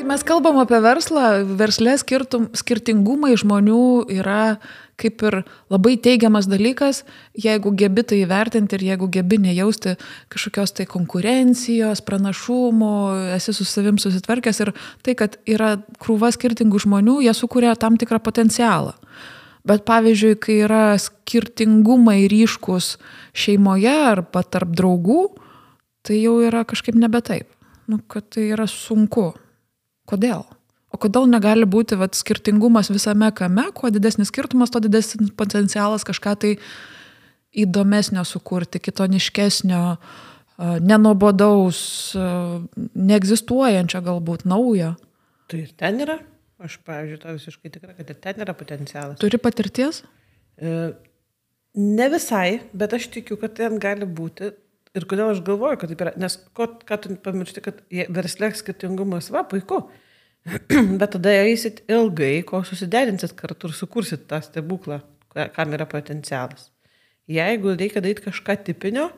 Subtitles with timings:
[0.00, 4.56] Mes kalbam apie verslą, verslė skirtum, skirtingumai žmonių yra
[5.00, 5.36] kaip ir
[5.72, 7.02] labai teigiamas dalykas,
[7.36, 9.96] jeigu gebi tai įvertinti ir jeigu gebi nejausti
[10.32, 12.92] kažkokios tai konkurencijos, pranašumo,
[13.36, 14.72] esi su savim susitvarkęs ir
[15.04, 18.96] tai, kad yra krūva skirtingų žmonių, jie sukuria tam tikrą potencialą.
[19.68, 22.94] Bet pavyzdžiui, kai yra skirtingumai ryškus
[23.36, 25.26] šeimoje arba tarp draugų,
[26.08, 27.50] tai jau yra kažkaip nebe taip.
[27.90, 29.32] Nu, kad tai yra sunku.
[30.10, 30.42] Kodėl?
[30.90, 36.34] O kodėl negali būti vat, skirtingumas visame kame, kuo didesnis skirtumas, to didesnis potencialas kažką
[36.42, 36.56] tai
[37.62, 39.84] įdomesnio sukurti, kitoniškesnio,
[40.82, 41.82] nenobodaus,
[42.94, 44.96] neegzistuojančio galbūt, naujo.
[45.50, 46.18] Tai ir ten yra.
[46.60, 49.16] Aš, pavyzdžiui, to visiškai tikra, kad ir ten yra potencialas.
[49.22, 50.02] Turi patirties?
[50.60, 50.90] E,
[51.80, 54.50] ne visai, bet aš tikiu, kad ten gali būti.
[54.98, 56.12] Ir kodėl aš galvoju, kad taip yra.
[56.20, 57.80] Nes ko, ką tu pamiršti, kad
[58.12, 59.86] verslė skirtingumas, va, puiku.
[61.00, 65.00] Bet tada eisit ilgai, kol susiderinsit kartu ir sukursit tą stebuklą,
[65.54, 66.70] kam yra potencialas.
[67.30, 69.10] Jeigu reikia daryti kažką tipinio,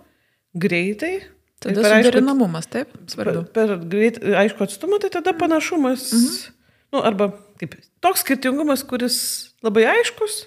[0.52, 1.20] greitai.
[1.62, 3.44] Tada per suderinamumas, taip, svarbu.
[3.54, 6.08] Per, per greit, aišku atstumą, tai tada panašumas.
[6.16, 6.58] Mhm.
[6.92, 9.16] Nu, arba kaip, toks skirtingumas, kuris
[9.64, 10.42] labai aiškus,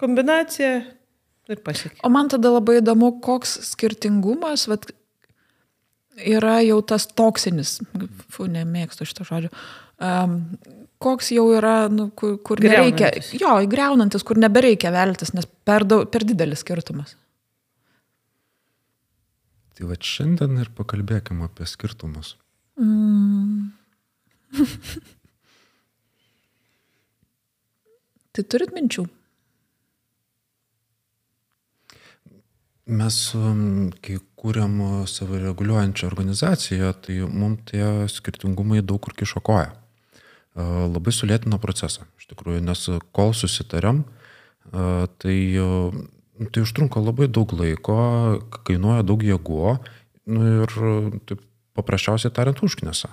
[0.00, 0.80] kombinacija
[1.52, 2.00] ir pasiekia.
[2.06, 4.88] O man tada labai įdomu, koks skirtingumas, vat,
[6.26, 7.78] yra jau tas toksinis,
[8.32, 9.50] fu, nemėgstu šito žodžio,
[10.02, 10.36] um,
[11.00, 16.08] koks jau yra, nu, kur, kur nereikia, jo, greunantis, kur nebereikia veltis, nes per, daug,
[16.12, 17.16] per didelis skirtumas.
[19.76, 22.36] Tai va šiandien ir pakalbėkime apie skirtumus.
[22.80, 23.72] Mm.
[28.36, 29.04] tai turit minčių?
[32.90, 33.16] Mes,
[34.02, 39.68] kai kūrėm savireguliuojančią organizaciją, tai mums tie skirtingumai daug kur kišokoja.
[40.58, 42.82] Labai sulėtino procesą, iš tikrųjų, nes
[43.14, 44.02] kol susitarėm,
[45.22, 45.36] tai,
[46.50, 47.96] tai užtrunka labai daug laiko,
[48.66, 49.76] kainuoja daug jėgų
[50.34, 50.74] nu, ir
[51.30, 51.44] taip,
[51.78, 53.12] paprasčiausiai tariant užknesa.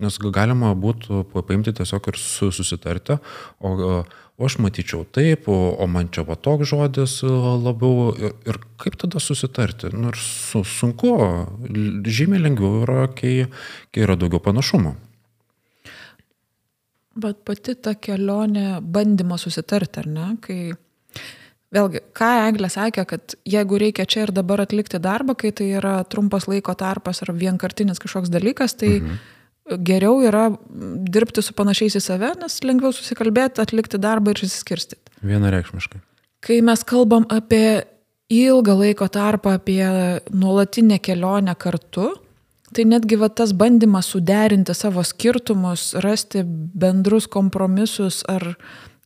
[0.00, 3.16] Nes galima būtų paimti tiesiog ir susitarti,
[3.60, 4.02] o,
[4.36, 8.98] o aš matyčiau taip, o, o man čia va toks žodis labiau ir, ir kaip
[9.00, 9.90] tada susitarti.
[9.96, 11.14] Nu, ir su, sunku,
[12.04, 13.48] žymiai lengviau yra, kai,
[13.92, 14.92] kai yra daugiau panašumų.
[17.16, 20.32] Bet pati ta kelionė bandymo susitarti, ar ne?
[20.44, 20.60] Kai
[21.74, 25.96] Vėlgi, ką Eglė sakė, kad jeigu reikia čia ir dabar atlikti darbą, kai tai yra
[26.06, 29.24] trumpas laiko tarpas ar vienkartinis kažkoks dalykas, tai mhm
[29.66, 30.48] geriau yra
[31.10, 35.16] dirbti su panašiais į save, nes lengviau susikalbėti, atlikti darbą ir išsiskirstyti.
[35.26, 36.00] Vienareikšmiškai.
[36.46, 37.82] Kai mes kalbam apie
[38.30, 39.86] ilgą laiko tarpą, apie
[40.30, 42.12] nuolatinę kelionę kartu,
[42.74, 48.54] tai netgi va, tas bandymas suderinti savo skirtumus, rasti bendrus kompromisus ar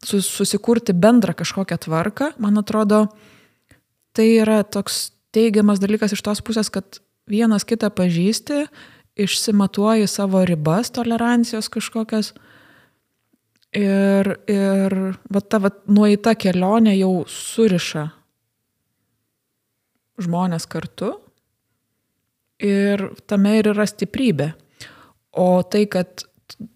[0.04, 3.06] susikurti bendrą kažkokią tvarką, man atrodo,
[4.16, 8.64] tai yra toks teigiamas dalykas iš tos pusės, kad vienas kitą pažįsti,
[9.24, 12.32] išsimatuoji savo ribas, tolerancijos kažkokias.
[13.76, 14.96] Ir, ir
[15.30, 18.08] va ta va, nueita kelionė jau suriša
[20.20, 21.12] žmonės kartu
[22.60, 24.50] ir tame ir yra stiprybė.
[25.38, 26.26] O tai, kad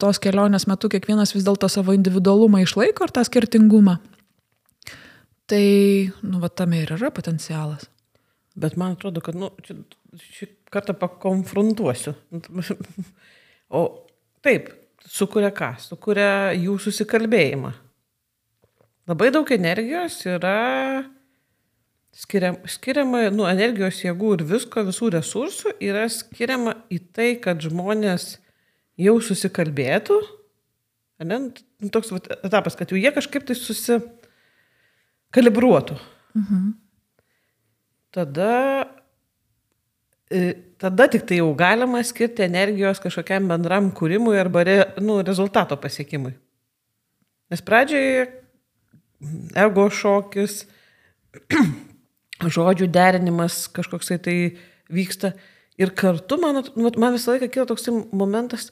[0.00, 3.98] tos kelionės metu kiekvienas vis dėlto savo individualumą išlaiko ir tą skirtingumą,
[5.50, 5.64] tai
[6.22, 7.88] nu, va, tame ir yra potencialas.
[8.54, 9.50] Bet man atrodo, kad nu,
[10.18, 12.14] šį kartą pakonfrontuosiu.
[13.74, 14.06] O
[14.44, 14.62] taip,
[15.08, 15.78] sukuria ką?
[15.82, 17.72] Sukuria jų susikalbėjimą.
[19.10, 20.58] Labai daug energijos yra
[22.16, 28.22] skiriama, skiriama nu, energijos jėgų ir visko, visų resursų yra skiriama į tai, kad žmonės
[29.00, 30.16] jau susikalbėtų.
[31.24, 31.36] Ne?
[31.80, 35.94] Nu, toks vat, etapas, kad jau jie kažkaip tai susikalibruotų.
[36.38, 36.64] Mhm
[38.14, 38.86] tada,
[40.80, 46.34] tada tik tai jau galima skirti energijos kažkokiam bendram kūrimui arba re, nu, rezultato pasiekimui.
[47.52, 48.24] Nes pradžioje
[49.64, 50.64] ego šokis,
[52.56, 54.38] žodžių derinimas kažkoksai tai
[54.92, 55.34] vyksta.
[55.80, 58.68] Ir kartu, man, man visą laiką kyla toks momentas,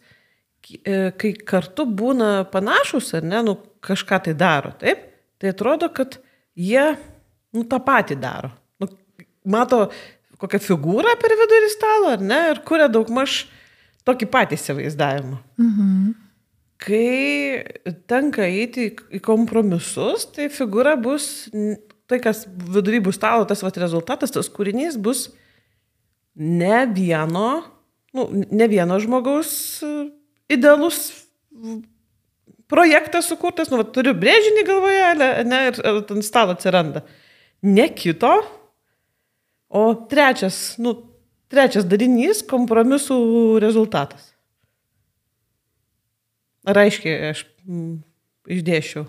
[0.71, 5.09] e, kai kartu būna panašus, ar ne, nu, kažką tai daro, taip,
[5.43, 6.21] tai atrodo, kad
[6.55, 6.85] jie,
[7.57, 8.53] nu, tą patį daro
[9.45, 9.91] mato
[10.43, 13.45] kokią figūrą per vidurį stalo, ar ne, ir kuria daugmaž
[14.09, 15.39] tokį patį įsivaizdavimą.
[15.63, 16.13] Mhm.
[16.83, 21.47] Kai tenka eiti į kompromisus, tai figūra bus,
[22.11, 25.29] tai kas vidury bus stalo, tas vat, rezultatas, tas kūrinys bus
[26.35, 27.63] ne vieno,
[28.17, 29.53] nu, ne vieno žmogaus
[30.51, 31.13] idealus
[32.73, 35.07] projektas sukurtas, nu, va, turiu brėžinį galvoje,
[35.47, 37.05] ne, ir ant stalo atsiranda.
[37.63, 38.33] Ne kito,
[39.73, 40.95] o trečias, nu,
[41.49, 43.17] trečias darinys- kompromisų
[43.65, 44.33] rezultatas.
[46.69, 47.97] Ar aiškiai aš mm,
[48.53, 49.07] išdėšiu?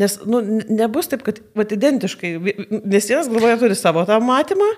[0.00, 0.40] Nes, nu,
[0.70, 2.36] nebus taip, kad, va, identiškai,
[2.70, 4.68] nes vienas galvoje turi savo tą matymą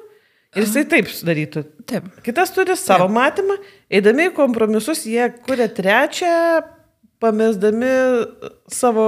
[0.56, 1.62] ir jisai taip sudarytų.
[1.88, 2.08] Taip.
[2.24, 3.16] Kitas turi savo Taip.
[3.16, 3.58] matymą,
[3.92, 6.32] eidami į kompromisus, jie kuria trečią,
[7.22, 7.90] pamesdami
[8.72, 9.06] savo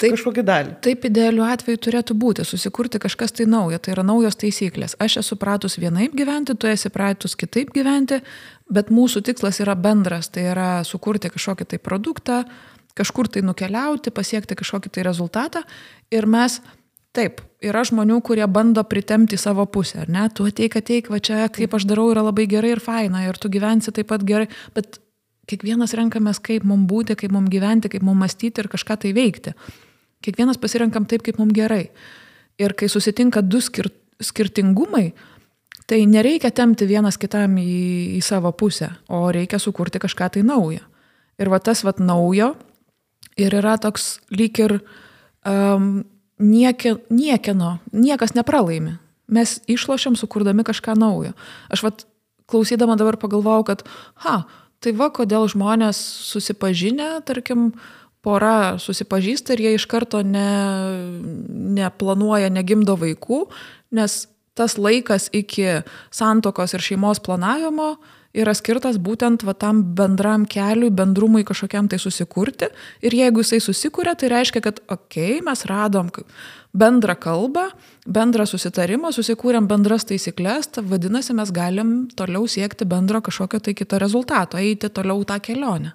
[0.00, 0.16] Taip.
[0.16, 0.76] kažkokį dalį.
[0.84, 4.96] Taip idealiu atveju turėtų būti, susikurti kažkas tai naujo, tai yra naujos taisyklės.
[5.02, 8.20] Aš esu pratus vienaip gyventi, tu esi pratus kitaip gyventi,
[8.72, 12.42] bet mūsų tikslas yra bendras, tai yra sukurti kažkokį tai produktą,
[12.96, 15.62] kažkur tai nukeliauti, pasiekti kažkokį tai rezultatą
[16.10, 16.60] ir mes
[17.16, 20.26] Taip, yra žmonių, kurie bando pritemti savo pusę, ar ne?
[20.36, 23.48] Tu ateik, ateik, va čia, kaip aš darau, yra labai gerai ir faina, ir tu
[23.52, 24.98] gyvensi taip pat gerai, bet
[25.50, 29.54] kiekvienas renkamės, kaip mums būti, kaip mums gyventi, kaip mums mąstyti ir kažką tai veikti.
[30.24, 31.86] Kiekvienas pasirenkam taip, kaip mums gerai.
[32.58, 33.90] Ir kai susitinka du skir
[34.22, 35.10] skirtingumai,
[35.86, 40.80] tai nereikia temti vienas kitam į, į savo pusę, o reikia sukurti kažką tai naujo.
[41.36, 42.54] Ir va tas va naujo
[43.36, 44.78] ir yra toks lyg ir
[45.44, 46.00] um,
[46.40, 48.96] nieki, niekino, niekas nepralaimi.
[49.28, 51.34] Mes išlošiam sukurdami kažką naujo.
[51.68, 52.06] Aš vat
[52.46, 53.82] klausydama dabar pagalvojau, kad,
[54.24, 54.44] ha,
[54.86, 55.98] tai va, kodėl žmonės
[56.30, 57.72] susipažinę, tarkim,
[58.22, 60.46] pora susipažįsta ir jie iš karto ne,
[61.74, 63.44] neplanuoja, negimdo vaikų,
[63.98, 64.24] nes
[64.56, 65.82] tas laikas iki
[66.14, 67.96] santokos ir šeimos planavimo
[68.36, 72.68] yra skirtas būtent va, tam bendram keliui, bendrumui kažkokiam tai susikurti.
[73.04, 76.10] Ir jeigu jisai susikuria, tai reiškia, kad, okei, okay, mes radom
[76.76, 77.66] bendrą kalbą,
[78.06, 83.98] bendrą susitarimą, susikūrėm bendras taisyklės, tai vadinasi, mes galim toliau siekti bendro kažkokio tai kito
[84.02, 85.94] rezultato, eiti toliau tą kelionę.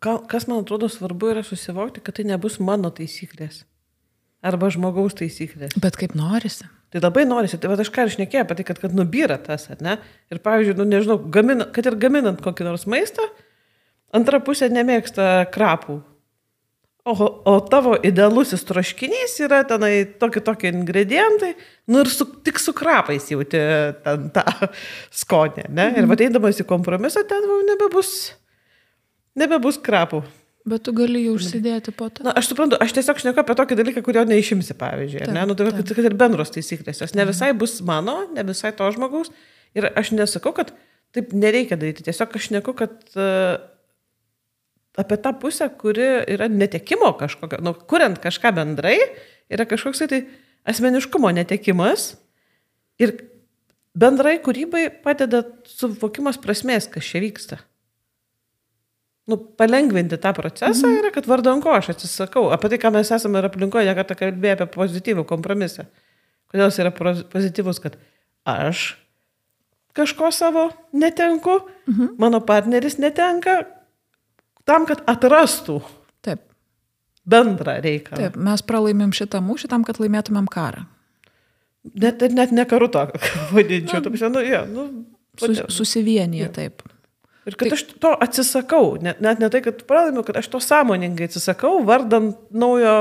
[0.00, 3.64] Ka- Kas man atrodo svarbu yra susivokti, kad tai nebus mano taisyklės.
[4.46, 5.74] Arba žmogaus taisyklės.
[5.82, 6.68] Bet kaip norisi.
[6.94, 9.66] Tai labai norisi, tai va aš ką ir šnekėjau apie tai, kad, kad nubyra tas,
[9.74, 9.96] ar ne?
[10.32, 13.26] Ir pavyzdžiui, nu nežinau, gamina, kad ir gaminant kokį nors maistą,
[14.14, 15.98] antra pusė nemėgsta krapų.
[17.06, 17.14] O,
[17.46, 21.52] o tavo idealusis troškinys yra tenai tokie tokie ingredientai,
[21.86, 23.60] nu ir su, tik su krapais jauti
[24.02, 24.42] ten tą
[25.20, 25.86] skonį, ne?
[26.00, 28.10] Ir ateidamas į kompromisą ten jau nebebus,
[29.38, 30.24] nebebus krapų.
[30.66, 32.24] Bet tu gali jų užsidėti po to.
[32.26, 35.20] Na, aš suprantu, aš tiesiog šneku apie tokį dalyką, kurio neišimsi, pavyzdžiui.
[35.22, 35.44] Taip, ne?
[35.46, 38.88] Nu, tai, kad, kad ir bendros taisyklės, jos ne visai bus mano, ne visai to
[38.96, 39.30] žmogaus.
[39.78, 40.72] Ir aš nesakau, kad
[41.14, 42.02] taip nereikia daryti.
[42.08, 43.60] Tiesiog aš šneku, kad uh,
[44.98, 48.98] apie tą pusę, kuri yra netekimo kažkokio, nu, kuriant kažką bendrai,
[49.52, 50.24] yra kažkoks tai
[50.66, 52.16] asmeniškumo netekimas.
[52.98, 53.14] Ir
[53.94, 55.44] bendrai kūrybai padeda
[55.78, 57.62] suvokimas prasmės, kas čia vyksta
[59.26, 62.46] nu, palengvinti tą procesą yra, kad vardan ko aš atsisakau.
[62.54, 65.88] Apie tai, ką mes esame ir aplinkoje, nekartą kalbėjome apie pozityvų kompromisą.
[66.52, 67.98] Kodėl jis yra pozityvus, kad
[68.46, 68.92] aš
[69.96, 71.58] kažko savo netenku,
[71.88, 72.14] mhm.
[72.22, 73.62] mano partneris netenka,
[74.68, 75.80] tam, kad atrastų
[76.26, 76.42] Taip,
[77.26, 78.20] bendrą reikalą.
[78.20, 80.86] taip, mes pralaimim šitą mūšį tam, kad laimėtumėm karą.
[81.94, 83.06] Net, net ne karu to
[83.54, 84.02] vadinčiau.
[84.02, 84.88] Na, nu, ja, nu,
[85.36, 86.82] Sus, susivienyje, taip.
[87.46, 91.28] Ir kad aš to atsisakau, net, net ne tai, kad pralaimiu, kad aš to sąmoningai
[91.28, 92.96] atsisakau, vardant naujo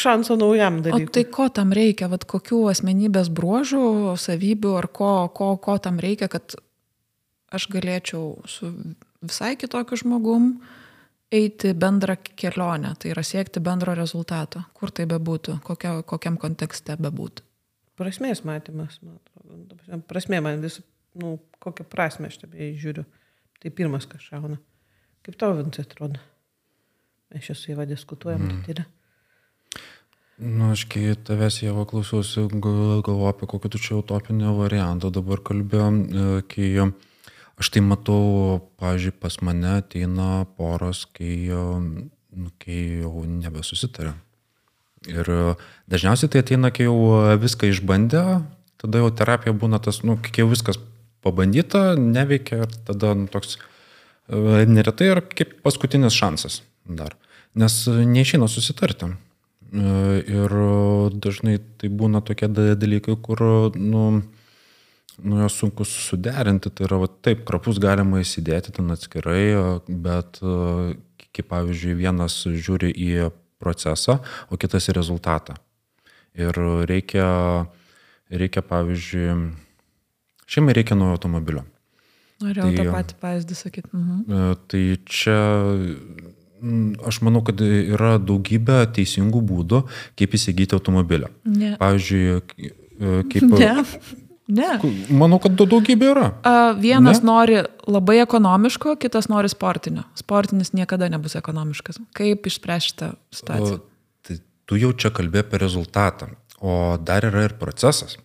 [0.00, 1.12] šanso naujam O dalykui.
[1.12, 6.28] tai ko tam reikia, Vat kokių asmenybės bruožų, savybių ar ko, ko, ko tam reikia,
[6.32, 6.56] kad
[7.54, 8.72] aš galėčiau su
[9.24, 10.54] visai kitokiu žmogum
[11.34, 17.44] eiti bendrą kelionę, tai yra siekti bendro rezultato, kur tai bebūtų, kokia, kokiam kontekste bebūtų.
[17.98, 19.76] Prasmės matymas, man atrodo.
[19.76, 20.80] Prasme, Prasmė man vis,
[21.18, 23.04] nu, kokią prasme aš taip žiūriu.
[23.64, 24.58] Tai pirmas, kas šauna.
[25.24, 26.20] Kaip tau, Vincai, atrodo?
[27.32, 28.58] Mes čia su Jėva diskutuojam, mm.
[28.66, 28.84] tai yra.
[30.36, 35.40] Nu, aš kai tavęs jau klausiausi, gal- galvoju apie kokį tu čia utopinį variantą dabar
[35.40, 36.68] kalbėjom, e, kai
[37.56, 40.30] aš tai matau, pavyzdžiui, pas mane ateina
[40.60, 41.64] poros, kai, e,
[42.36, 44.12] nu, kai jau nebesusitarė.
[45.08, 45.42] Ir e,
[45.88, 46.98] dažniausiai tai ateina, kai jau
[47.40, 48.26] viską išbandė,
[48.76, 50.76] tada jau terapija būna tas, nu, kai jau viskas
[51.24, 57.16] pabandyta, neveikia ir tada nu, toks e, neretai yra kaip paskutinis šansas dar.
[57.54, 59.12] Nes neišeina susitarti.
[59.74, 59.92] E,
[60.30, 60.52] Ir
[61.18, 63.40] dažnai tai būna tokie da- dalykai, kur,
[63.74, 64.04] nu,
[65.22, 66.70] nu jos sunku suderinti.
[66.70, 70.38] Tai yra, va, taip, krapus galima įsidėti ten atskirai, e, bet,
[71.34, 73.30] kaip pavyzdžiui, vienas žiūri į
[73.62, 75.56] procesą, o kitas į rezultatą.
[76.34, 76.54] Ir
[76.90, 77.26] reikia,
[78.30, 79.34] reikia pavyzdžiui,
[80.50, 81.64] šeimai reikia naujo automobilio.
[82.44, 83.88] Norėjau tai, tą patį pavyzdį sakyti.
[83.94, 84.58] Mhm.
[84.70, 85.38] Tai čia
[87.04, 89.84] aš manau, kad yra daugybė teisingų būdų,
[90.18, 91.30] kaip įsigyti automobilį.
[91.50, 91.72] Ne.
[91.80, 92.42] Pavyzdžiui,
[93.32, 93.48] kaip...
[93.52, 93.72] Ne.
[94.44, 94.74] Ne.
[95.08, 96.26] Manau, kad daugybė yra.
[96.44, 97.28] A, vienas ne?
[97.30, 100.04] nori labai ekonomiško, kitas nori sportinio.
[100.20, 102.02] Sportinis niekada nebus ekonomiškas.
[102.16, 103.78] Kaip išspręsti šitą situaciją?
[103.78, 104.36] O, tai
[104.68, 106.28] tu jau čia kalbė apie rezultatą,
[106.60, 108.18] o dar yra ir procesas,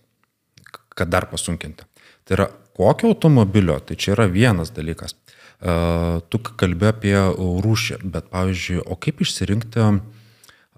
[0.91, 1.87] kad dar pasunkinti.
[2.29, 2.45] Tai yra
[2.77, 5.15] kokio automobilio, tai čia yra vienas dalykas.
[5.59, 7.17] Uh, tu kalbė apie
[7.65, 9.97] rūšį, bet pavyzdžiui, o kaip išsirinkti uh,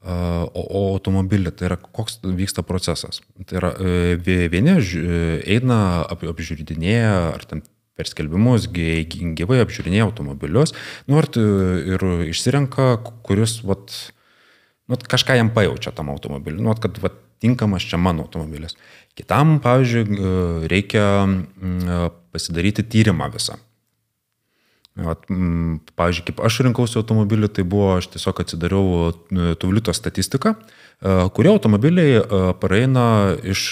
[0.01, 3.20] o, o automobilį, tai yra koks vyksta procesas.
[3.46, 3.74] Tai yra
[4.24, 4.77] vieni
[5.43, 7.65] eina ap, apžiūrinėja, ar ten
[8.00, 10.74] per skelbimus gyvai apžiūrinėja automobilius,
[11.12, 12.96] nu, ir išsirenka,
[13.27, 13.93] kuris, vat,
[14.89, 18.77] nu, kažką jam pajaučia tam automobiliu, nu, kad vat, tinkamas čia mano automobilis.
[19.17, 20.19] Kitam, pavyzdžiui,
[20.71, 21.05] reikia
[22.31, 23.57] pasidaryti tyrimą visą.
[24.99, 25.23] At,
[25.95, 31.51] pavyzdžiui, kaip aš rinkausi automobilį, tai buvo, aš tiesiog atsidariau e, Tuvlito statistiką, e, kurie
[31.53, 33.05] automobiliai e, praeina
[33.39, 33.69] iš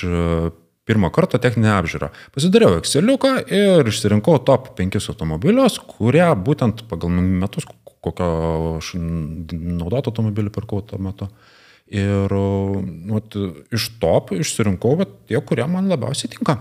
[0.90, 2.10] pirmą kartą techninę apžiūrą.
[2.34, 7.68] Pasidariau Exceliuką ir išsirinkau top 5 automobilius, kurie būtent pagal metus,
[8.00, 8.30] kokio
[8.80, 11.28] aš naudotą automobilį pirkau tuo metu.
[11.90, 13.22] Ir nu,
[13.74, 16.60] iš top išsirinkau va, tie, kurie man labiausiai tinka.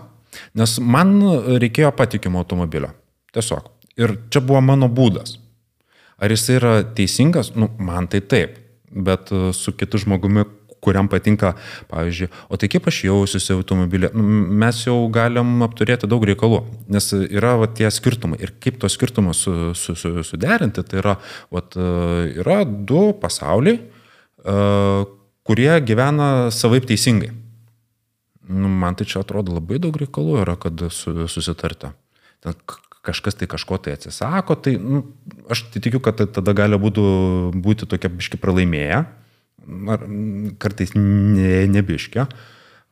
[0.56, 1.18] Nes man
[1.61, 2.94] reikėjo patikimo automobilio.
[3.37, 3.68] Tiesiog.
[3.99, 5.37] Ir čia buvo mano būdas.
[6.18, 7.52] Ar jis yra teisingas?
[7.58, 8.56] Nu, man tai taip.
[8.88, 10.47] Bet e, su kitu žmogumi,
[10.82, 11.52] kuriam patinka,
[11.90, 14.25] pavyzdžiui, o tai kaip aš jausiuosi automobilį, nu,
[14.62, 16.61] mes jau galim apturėti daug reikalų,
[16.94, 21.16] nes yra va, tie skirtumai ir kaip tos skirtumus su, su, su, suderinti, tai yra,
[21.52, 21.88] va, e,
[22.38, 23.82] yra du pasauliai,
[24.47, 25.02] uh,
[25.49, 27.33] kurie gyvena savaip teisingai.
[28.49, 31.90] Nu, man tai čia atrodo labai daug reikalų yra, kad su, susitarti.
[32.45, 32.57] Ten
[33.05, 35.02] kažkas tai kažko tai atsisako, tai nu,
[35.52, 37.05] aš tai tikiu, kad tada gali būtų,
[37.64, 39.00] būti tokia biški pralaimėję,
[39.95, 40.07] ar
[40.61, 42.25] kartais ne, nebiški.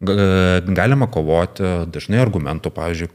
[0.07, 3.13] Galima kovoti, dažnai argumentų, pavyzdžiui,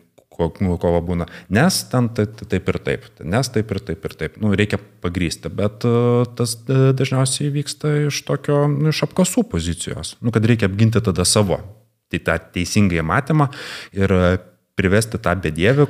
[0.50, 4.80] kova būna, nes ten taip ir taip, nes taip ir taip ir taip, nu, reikia
[5.04, 5.96] pagrysti, bet e,
[6.38, 11.28] tas e, dažniausiai vyksta iš tokio, nu, iš apkasų pozicijos, nu, kad reikia apginti tada
[11.28, 11.62] savo,
[12.12, 13.52] tai tą teisingąjį matymą
[13.96, 14.16] ir
[14.80, 15.88] privesti tą bedėvę,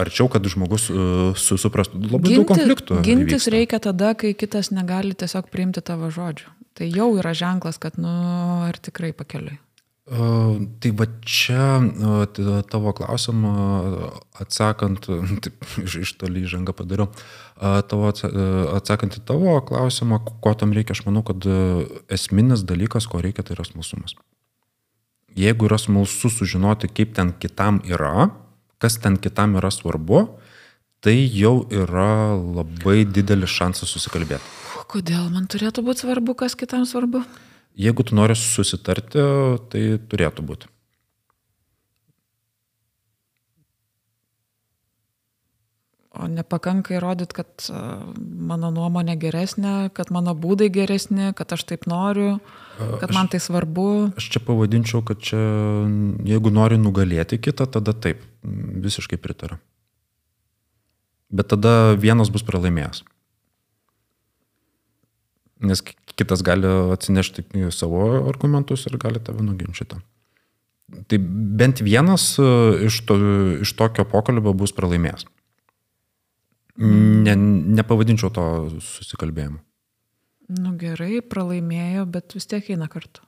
[0.00, 3.00] arčiau, kad žmogus su, suprastų labai Ginti, daug konfliktų.
[3.04, 3.54] Gintis vyksta.
[3.56, 6.54] reikia tada, kai kitas negali tiesiog priimti tavo žodžių.
[6.78, 8.10] Tai jau yra ženklas, kad, nu,
[8.68, 9.58] ar tikrai pakeliui.
[10.10, 12.24] Tai va čia uh,
[12.66, 13.52] tavo klausimą
[14.42, 15.06] atsakant,
[15.44, 17.06] taip, iš, iš toli įžangą padariau,
[17.86, 21.46] tavo atsakant į tavo klausimą, ko tam reikia, aš manau, kad
[22.10, 24.18] esminis dalykas, ko reikia, tai yra smalsumas
[25.36, 28.30] jeigu yra smalsu sužinoti, kaip ten kitam yra,
[28.78, 30.26] kas ten kitam yra svarbu,
[31.00, 34.42] tai jau yra labai didelis šansas susikalbėti.
[34.90, 37.22] Kodėl man turėtų būti svarbu, kas kitam svarbu?
[37.78, 39.22] Jeigu tu nori susitarti,
[39.70, 40.70] tai turėtų būti.
[46.20, 47.68] O nepakanka įrodyti, kad
[48.18, 52.40] mano nuomonė geresnė, kad mano būdai geresni, kad aš taip noriu,
[52.76, 53.86] kad aš, man tai svarbu.
[54.18, 55.38] Aš čia pavadinčiau, kad čia
[56.26, 59.60] jeigu nori nugalėti kitą, tada taip, visiškai pritariu.
[61.30, 63.04] Bet tada vienas bus pralaimėjęs.
[65.60, 65.82] Nes
[66.16, 69.98] kitas gali atsinešti savo argumentus ir gali tave nuginčyti.
[71.10, 71.18] Tai
[71.60, 72.32] bent vienas
[72.86, 73.16] iš, to,
[73.62, 75.26] iš tokio pokalbio bus pralaimėjęs.
[76.80, 77.34] Ne,
[77.76, 78.44] nepavadinčiau to
[78.80, 79.60] susikalbėjimu.
[80.60, 83.22] Nu gerai, pralaimėjo, bet vis tiek eina kartu.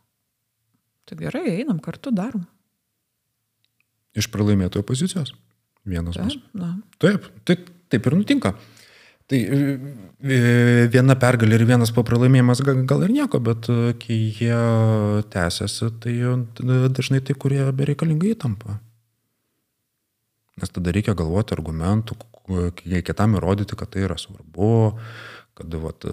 [1.06, 2.46] Tai gerai, einam kartu, darom.
[4.18, 5.34] Iš pralaimėtojo pozicijos.
[5.88, 6.38] Vienas bus.
[6.56, 6.74] Na.
[7.02, 8.54] Taip, taip, taip ir nutinka.
[9.32, 10.38] Tai e,
[10.92, 14.58] viena pergalė ir vienas papralaimėjimas gal, ir nieko, bet e, kai jie
[15.32, 16.16] tęsiasi, tai
[16.92, 18.76] dažnai tai, kurie bereikalingai įtampa.
[20.60, 22.18] Nes tada reikia galvoti argumentų,
[23.08, 24.74] kitam įrodyti, kad tai yra svarbu,
[25.56, 26.04] kad vat,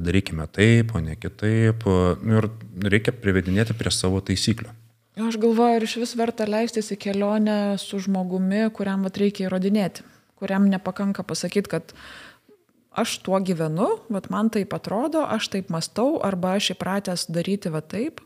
[0.00, 1.84] darykime taip, o ne kitaip.
[2.24, 2.48] Ir
[2.88, 4.72] reikia privedinėti prie savo taisyklių.
[5.20, 10.06] Aš galvoju, ar iš vis verta leistis į kelionę su žmogumi, kuriam vat, reikia įrodinėti,
[10.40, 11.92] kuriam nepakanka pasakyti, kad
[12.98, 17.82] aš tuo gyvenu, vat, man taip atrodo, aš taip mastau, arba aš įpratęs daryti va
[17.84, 18.20] taip.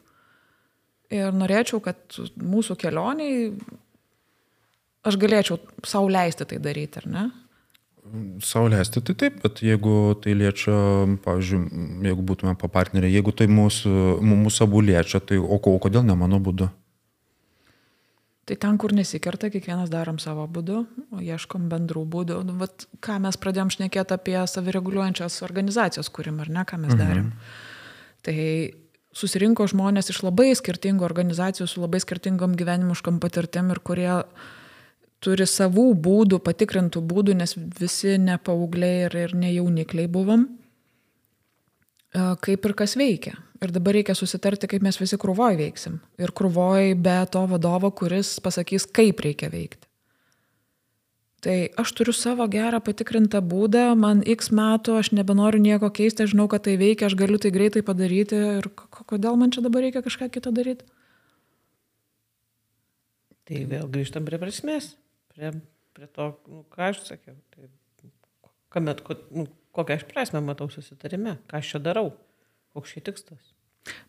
[1.13, 3.53] Ir norėčiau, kad mūsų kelioniai
[5.07, 7.27] aš galėčiau savo leisti tai daryti, ar ne?
[8.47, 10.75] Sauliaisti tai taip, bet jeigu tai liečia,
[11.25, 11.63] pavyzdžiui,
[12.07, 16.15] jeigu būtume po partneriai, jeigu tai mūsų, mūsų abu liečia, tai o, o kodėl ne
[16.19, 16.69] mano būdu?
[18.47, 20.85] Tai ten, kur nesikerta, kiekvienas darom savo būdu,
[21.19, 22.39] ieškom bendrų būdų.
[22.47, 27.33] Nu, vat, ką mes pradėjom šnekėti apie savireguliuojančias organizacijos kūrimą, ar ne, ką mes darėm.
[27.33, 27.57] Mhm.
[28.27, 28.37] Tai
[29.17, 34.13] susirinko žmonės iš labai skirtingų organizacijų, su labai skirtingom gyvenimiškom patirtim ir kurie
[35.25, 40.47] turi savų būdų, patikrintų būdų, nes visi ne paaugliai ir, ir ne jaunikliai buvom,
[42.15, 43.35] kaip ir kas veikia.
[43.57, 46.01] Ir dabar reikia susitarti, kaip mes visi krūvoj veiksim.
[46.21, 49.87] Ir krūvoj be to vadovo, kuris pasakys, kaip reikia veikti.
[51.47, 56.33] Tai aš turiu savo gerą patikrintą būdą, man x metų, aš nebenoriu nieko keisti, aš
[56.33, 60.03] žinau, kad tai veikia, aš galiu tai greitai padaryti ir kodėl man čia dabar reikia
[60.05, 60.89] kažką kitą daryti.
[63.47, 64.97] Tai vėl grįžtam prie prasmės,
[65.31, 65.53] prie,
[65.95, 67.37] prie to, nu, ką aš sakiau.
[67.55, 67.71] Tai,
[68.75, 69.47] kamet, nu,
[69.77, 72.11] kokią aš prasme matau susitarime, ką aš čia darau.
[72.77, 73.53] Koks šį tikslas?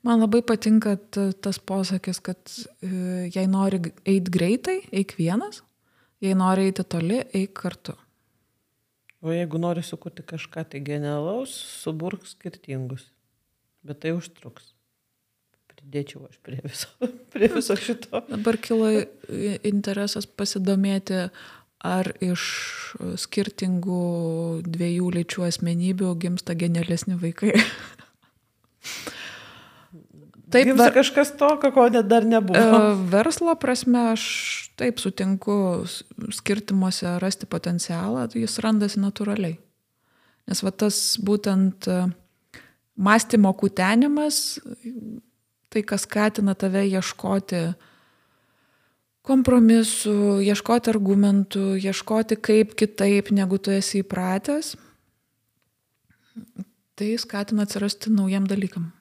[0.03, 0.95] Man labai patinka
[1.43, 2.39] tas posakis, kad
[2.81, 2.89] e,
[3.31, 5.61] jei nori eiti greitai, eik vienas,
[6.23, 7.95] jei nori eiti toli, eik kartu.
[9.21, 13.07] O jeigu nori sukurti kažką tai genialaus, suburk skirtingus.
[13.85, 14.73] Bet tai užtruks.
[15.71, 16.89] Pridėčiau aš prie viso,
[17.33, 18.23] prie viso šito.
[18.27, 18.89] Dabar kilo
[19.65, 21.27] interesas pasidomėti,
[21.85, 22.43] ar iš
[23.21, 24.01] skirtingų
[24.65, 27.53] dviejų lyčių asmenybių gimsta genialesni vaikai.
[30.51, 30.93] Taip, ver...
[30.95, 32.55] kažkas to, ko dar nebuvo.
[32.55, 34.23] E, verslo prasme aš
[34.79, 35.83] taip sutinku
[36.31, 39.57] skirtimuose rasti potencialą, tai jis randasi natūraliai.
[40.47, 41.99] Nes va tas būtent e,
[42.95, 44.61] mąstymo kūtenimas,
[45.67, 47.65] tai kas skatina tave ieškoti
[49.27, 54.77] kompromisų, ieškoti argumentų, ieškoti kaip kitaip, negu tu esi įpratęs,
[56.97, 58.91] tai skatina atsirasti naujam dalykam.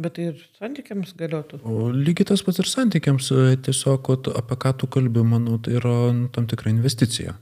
[0.00, 1.58] Bet tai ir santykiams galėtų.
[1.68, 5.96] O lygiai tas pats ir santykiams, e, tiesiog apie ką tu kalbi, manau, tai yra
[6.16, 7.34] nu, tam tikra investicija.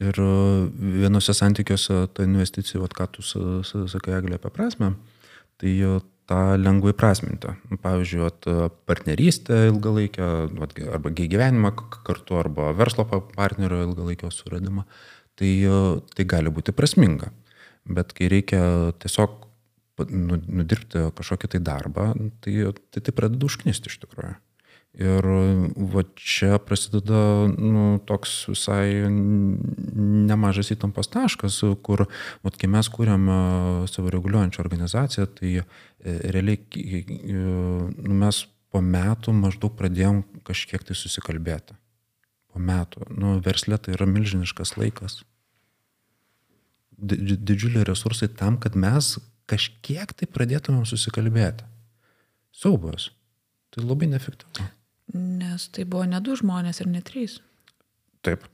[0.00, 0.30] Ir e,
[1.02, 4.94] vienose santykiuose ta investicija, vat, ką tu sakai, Eglė, apie prasme,
[5.60, 5.98] tai e,
[6.30, 7.52] tą lengvai prasminti.
[7.84, 8.48] Pavyzdžiui, vat,
[8.88, 11.74] partnerystę ilgalaikę, vat, arba gyvenimą
[12.06, 13.04] kartu, arba verslo
[13.34, 14.86] partnerio ilgalaikio suradimą,
[15.36, 15.52] tai,
[16.16, 17.28] tai gali būti prasminga.
[17.90, 18.62] Bet kai reikia
[19.02, 19.40] tiesiog
[20.08, 22.12] nu, nudirbti kažkokį tai darbą,
[22.44, 22.54] tai
[22.92, 24.36] tai, tai pradeda užknisti iš tikrųjų.
[25.00, 25.26] Ir
[25.92, 32.08] va čia prasideda nu, toks visai nemažas įtampos taškas, kur,
[32.42, 33.28] vat, kai mes kūrėm
[33.86, 35.64] savo reguliuojančią organizaciją, tai e,
[36.34, 36.58] realiai
[37.30, 41.78] nu, mes po metų maždaug pradėjom kažkiek tai susikalbėti.
[42.50, 43.06] Po metų.
[43.14, 45.20] Nu, verslė tai yra milžiniškas laikas
[47.00, 49.16] didžiuliai resursai tam, kad mes
[49.50, 51.66] kažkiek tai pradėtumėm susikalbėti.
[52.54, 53.10] Saubas.
[53.70, 54.66] Tai labai neefektyvu.
[55.14, 57.38] Nes tai buvo ne du žmonės ir ne trys.
[58.26, 58.44] Taip.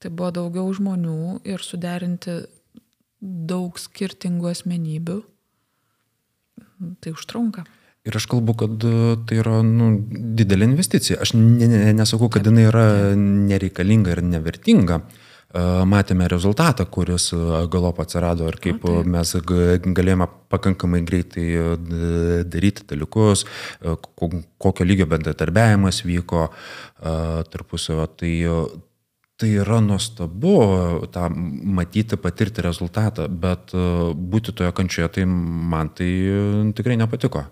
[0.00, 2.42] Tai buvo daugiau žmonių ir suderinti
[3.20, 5.18] daug skirtingų asmenybių.
[7.00, 7.64] Tai užtrunka.
[8.06, 8.84] Ir aš kalbu, kad
[9.26, 9.94] tai yra nu,
[10.38, 11.18] didelė investicija.
[11.24, 15.00] Aš ne, ne, nesakau, kad jinai yra nereikalinga ir nevertinga.
[15.00, 15.22] Uh,
[15.88, 17.30] matėme rezultatą, kuris
[17.70, 21.46] galop atsirado ir kaip A, mes galėjome pakankamai greitai
[22.48, 23.44] daryti dalykus,
[24.16, 26.48] kokio lygio bendradarbiavimas vyko
[27.52, 28.08] tarpusavio.
[28.16, 28.32] Tai,
[29.36, 30.56] tai yra nuostabu
[31.12, 33.74] tą matyti, patirti rezultatą, bet
[34.16, 36.10] būti toje kančioje, tai man tai
[36.76, 37.46] tikrai nepatiko.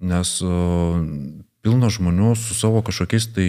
[0.00, 0.38] Nes
[1.60, 3.48] pilna žmonių su savo kažkokiais tai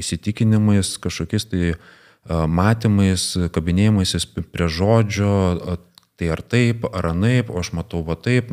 [0.00, 1.86] įsitikinimais, kažkokiais tai uh,
[2.28, 5.78] matymais, kabinėjimaisiais prie žodžio,
[6.16, 8.48] tai ar taip, ar anaip, o aš matau va taip,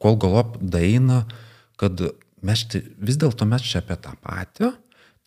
[0.00, 1.24] kol galop daina,
[1.80, 2.00] kad
[2.46, 4.70] mes vis dėlto mes čia apie tą patį,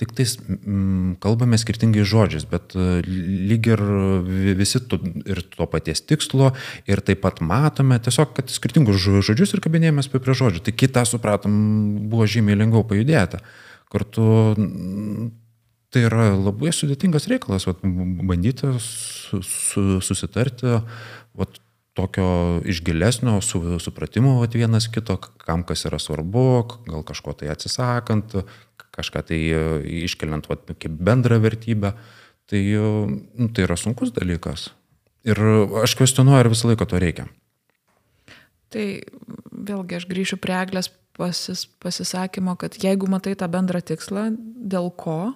[0.01, 3.83] tik tais mm, kalbame skirtingais žodžiais, bet lyg ir
[4.57, 4.97] visi to,
[5.29, 6.51] ir to paties tikslo
[6.89, 10.63] ir taip pat matome tiesiog, kad skirtingus žodžius ir kabinėjomės prie žodžių.
[10.65, 11.53] Tai kitą supratom,
[12.09, 13.43] buvo žymiai lengviau pajudėti.
[13.93, 14.25] Kartu
[15.93, 20.79] tai yra labai sudėtingas reikalas, vat, bandyti su, su, susitarti
[21.37, 21.59] vat,
[21.93, 26.45] tokio išgilesnio su, supratimo vat, vienas kito, kam kas yra svarbu,
[26.87, 28.33] gal kažko tai atsisakant,
[28.93, 29.39] kažką tai
[30.03, 31.93] iškeliant vat, kaip bendrą vertybę.
[32.49, 32.59] Tai,
[33.39, 34.67] nu, tai yra sunkus dalykas.
[35.23, 35.39] Ir
[35.79, 37.29] aš kvestionuoju, ar visą laiką to reikia.
[38.73, 38.83] Tai
[39.53, 44.31] vėlgi aš grįšiu prie eglės pasis, pasisakymo, kad jeigu matai tą bendrą tikslą,
[44.73, 45.35] dėl ko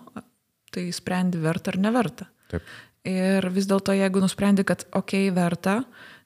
[0.78, 2.30] tai sprendi verta ar neverta.
[2.52, 2.76] Taip.
[3.08, 5.80] Ir vis dėlto, jeigu nusprendi, kad okei, okay, verta,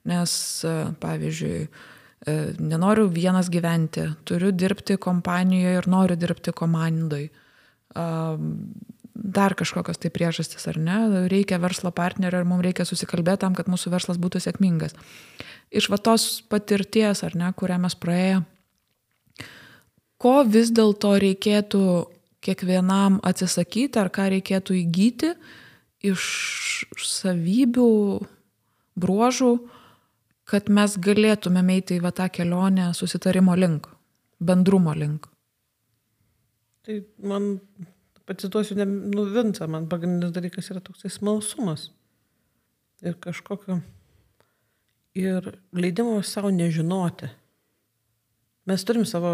[0.09, 0.33] nes,
[0.65, 7.29] e, pavyzdžiui, e, nenoriu vienas gyventi, turiu dirbti kompanijoje ir noriu dirbti komandai.
[9.13, 13.67] dar kažkokios tai priežastis ar ne, reikia verslo partnerio ir mums reikia susikalbėti tam, kad
[13.67, 14.95] mūsų verslas būtų sėkmingas.
[15.71, 18.39] Iš va tos patirties, ar ne, kurią mes praėję,
[20.21, 21.83] ko vis dėlto reikėtų
[22.41, 25.33] kiekvienam atsisakyti, ar ką reikėtų įgyti
[26.09, 26.23] iš
[26.97, 27.91] savybių,
[29.01, 29.51] bruožų,
[30.49, 33.87] kad mes galėtumėm eiti į va tą kelionę susitarimo link,
[34.41, 35.29] bendrumo link.
[36.81, 36.97] Tai
[37.29, 37.53] man
[38.25, 41.89] pacituosiu, ne, nu, Vincą, man pagrindinis dalykas yra toksai smalsumas.
[43.05, 43.79] Ir kažkokio.
[45.17, 47.29] Ir leidimo savo nežinoti.
[48.69, 49.33] Mes turim savo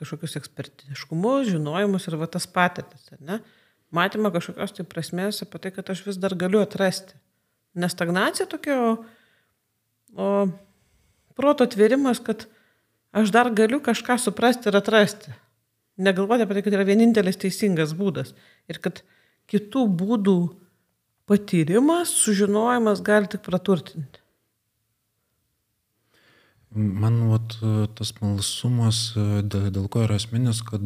[0.00, 3.40] kažkokius ekspertiškumus, žinojimus ir va tas patirtis, ne?
[3.94, 7.14] Matymą kažkokios tai prasmės apie tai, kad aš vis dar galiu atrasti.
[7.78, 8.92] Nestagnacija tokia, o,
[10.16, 10.28] o
[11.38, 12.48] proto atvėrimas, kad
[13.16, 15.36] aš dar galiu kažką suprasti ir atrasti
[15.96, 18.34] negalvoti apie tai, kad yra vienintelis teisingas būdas
[18.70, 19.02] ir kad
[19.50, 20.38] kitų būdų
[21.26, 24.22] patyrimas, sužinojimas gali tik praturtinti.
[26.74, 27.56] Man vat,
[27.96, 30.82] tas malsumas, dėl, dėl ko yra asmenis, kad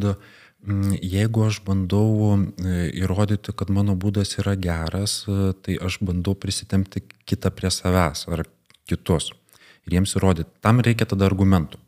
[1.01, 5.23] jeigu aš bandau įrodyti, kad mano būdas yra geras,
[5.65, 8.45] tai aš bandau prisitempti kitą prie savęs ar
[8.91, 9.33] kitus
[9.89, 10.53] ir jiems įrodyti.
[10.61, 11.81] Tam reikia tada argumentų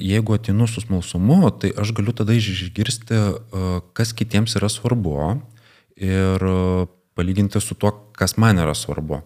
[0.00, 3.18] jeigu atinu su smalsumu, tai aš galiu tada išgirsti,
[3.92, 5.40] kas kitiems yra svarbu
[5.96, 6.44] ir
[7.18, 9.20] palyginti su tuo, kas man yra svarbu.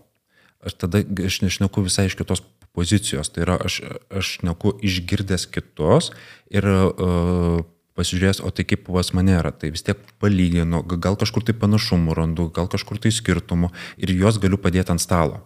[0.67, 2.43] Aš tada aš nešneku visai iš kitos
[2.77, 6.11] pozicijos, tai yra aš, aš neku išgirdęs kitos
[6.53, 7.63] ir uh,
[7.99, 12.17] pasižiūrės, o tai kaip pas mane yra, tai vis tiek palyginu, gal kažkur tai panašumų
[12.17, 15.43] randu, gal kažkur tai skirtumų ir juos galiu padėti ant stalo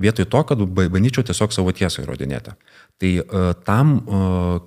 [0.00, 2.54] vietoj to, kad bandyčiau tiesiog savo tiesą įrodinėti.
[3.00, 4.60] Tai uh, tam, uh,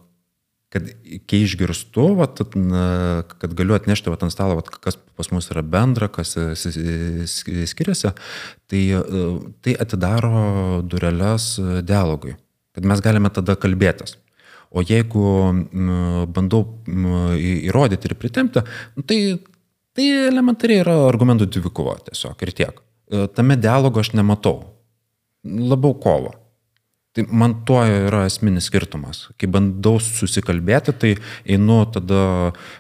[0.74, 0.88] kad
[1.30, 2.40] kai išgirstu, vat,
[3.30, 6.34] kad galiu atnešti vat, ant stalo, vat, kas pas mus yra bendra, kas
[7.30, 8.14] skiriasi,
[8.72, 8.82] tai,
[9.62, 11.52] tai atidaro dureles
[11.86, 12.34] dialogui,
[12.74, 14.18] kad mes galime tada kalbėtis.
[14.74, 15.24] O jeigu
[16.34, 16.64] bandau
[17.38, 18.64] įrodyti ir pritempti,
[18.98, 19.20] nu, tai,
[19.94, 22.80] tai elementariai yra argumentų dvikova tiesiog ir tiek.
[23.38, 24.58] Tame dialogo aš nematau
[25.44, 26.34] labiau kovo.
[27.14, 29.28] Tai man tuo yra esminis skirtumas.
[29.38, 31.12] Kai bandau susikalbėti, tai
[31.46, 32.22] einu tada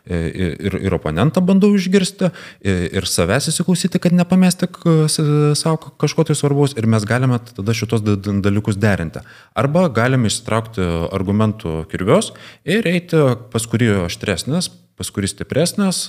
[0.10, 0.18] e,
[0.58, 2.32] ir, ir oponentą bandau išgirsti,
[2.66, 4.70] ir savęs įsiklausyti, kad nepamesti
[5.06, 9.22] savo kažko tai svarbaus, ir mes galime tada šitos dalykus derinti.
[9.54, 10.82] Arba galime išsitraukti
[11.14, 12.34] argumentų kirvios
[12.66, 13.22] ir eiti
[13.54, 16.06] pas kurį aštresnis, pas kurį stipresnis,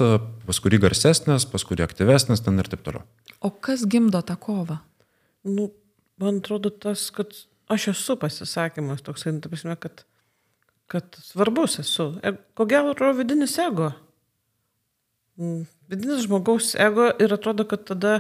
[0.49, 3.05] pas kurį garsesnis, pas kurį aktyvesnis, ten ir taip toliau.
[3.45, 4.81] O kas gimdo tą kovą?
[5.45, 5.75] Nu,
[6.21, 7.37] man atrodo tas, kad
[7.69, 10.05] aš esu pasisakymas toksai, nu, ta prasme, kad,
[10.91, 12.11] kad svarbus esu.
[12.55, 13.93] Ko gero vidinis ego.
[15.41, 18.19] Mm, vidinis žmogaus ego ir atrodo, kad tada,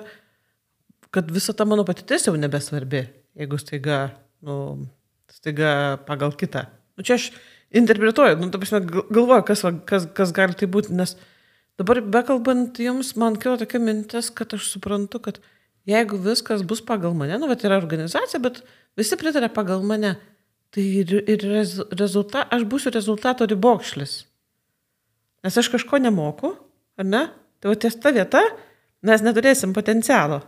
[1.15, 3.05] kad visa ta mano patirtis jau nebesvarbi,
[3.39, 3.99] jeigu staiga,
[4.43, 4.87] nu,
[5.31, 6.67] staiga pagal kitą.
[6.97, 7.31] Nu, čia aš
[7.75, 11.17] interpretuoju, nu, ta prasme, galvoju, kas, kas, kas gali tai būti, nes
[11.79, 15.41] dabar bekalbant jums, man kilo tokia mintis, kad aš suprantu, kad
[15.91, 18.63] jeigu viskas bus pagal mane, nu, bet yra organizacija, bet
[18.99, 20.15] visi pritarė pagal mane,
[20.75, 21.45] tai ir, ir
[21.95, 24.25] rezulta, aš būsiu rezultato ribokšlis.
[25.45, 26.55] Nes aš kažko nemoku,
[26.99, 27.27] ar ne?
[27.61, 28.43] Tai va ties ta vieta
[29.05, 30.41] mes neturėsim potencialo.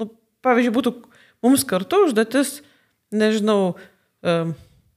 [0.00, 0.08] Nu,
[0.44, 0.92] pavyzdžiui, būtų
[1.44, 2.58] mums kartu užduotis,
[3.14, 3.74] nežinau,
[4.24, 4.54] um,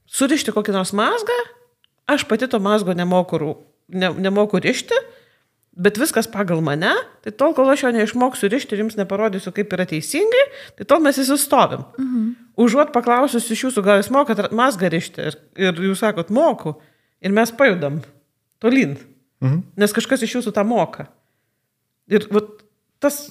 [0.08, 1.36] surišti kokį nors mazgą,
[2.08, 3.56] aš pati to mazgo nemoku,
[3.88, 4.96] ne, nemoku rišti,
[5.78, 6.90] bet viskas pagal mane,
[7.22, 10.44] tai tol, kol aš jo neišmoksiu rišti ir jums neparodysiu, kaip yra teisingai,
[10.78, 11.84] tai tol mes įsistovim.
[12.00, 12.28] Mhm.
[12.58, 16.74] Užuot paklausus iš jūsų, gal jūs mokat mazgą rišti ir, ir jūs sakot, moku,
[17.22, 18.00] ir mes pajudam
[18.62, 18.96] tolyn,
[19.44, 19.62] mhm.
[19.78, 21.06] nes kažkas iš jūsų tą moka.
[22.10, 22.64] Ir vat,
[23.04, 23.28] tas,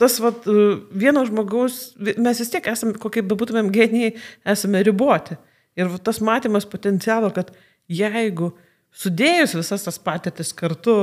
[0.00, 0.46] tas vat,
[0.94, 4.14] vieno žmogaus, mes vis tiek esame, kokie bebūtumėm genijai,
[4.54, 5.36] esame riboti.
[5.76, 7.50] Ir vat, tas matymas potencialo, kad
[7.90, 8.54] jeigu
[8.94, 10.94] sudėjus visas tas patirtis kartu,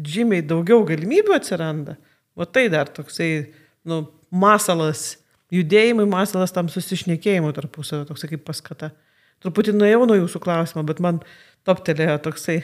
[0.00, 1.96] žymiai daugiau galimybių atsiranda.
[2.36, 3.52] O tai dar toksai,
[3.88, 5.16] nu, masalas,
[5.54, 8.92] judėjimai, masalas tam susišnekėjimui tarpusavio, toksai kaip paskata.
[9.44, 11.20] Truputį nuėjau nuo jūsų klausimo, bet man
[11.68, 12.60] toptelėjo toksai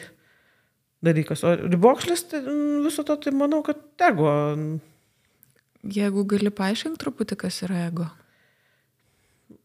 [1.04, 1.44] dalykas.
[1.44, 2.42] O ribokšlis, tai
[2.84, 4.32] viso to, tai manau, kad ego.
[5.82, 8.08] Jeigu gali paaiškinti truputį, kas yra ego.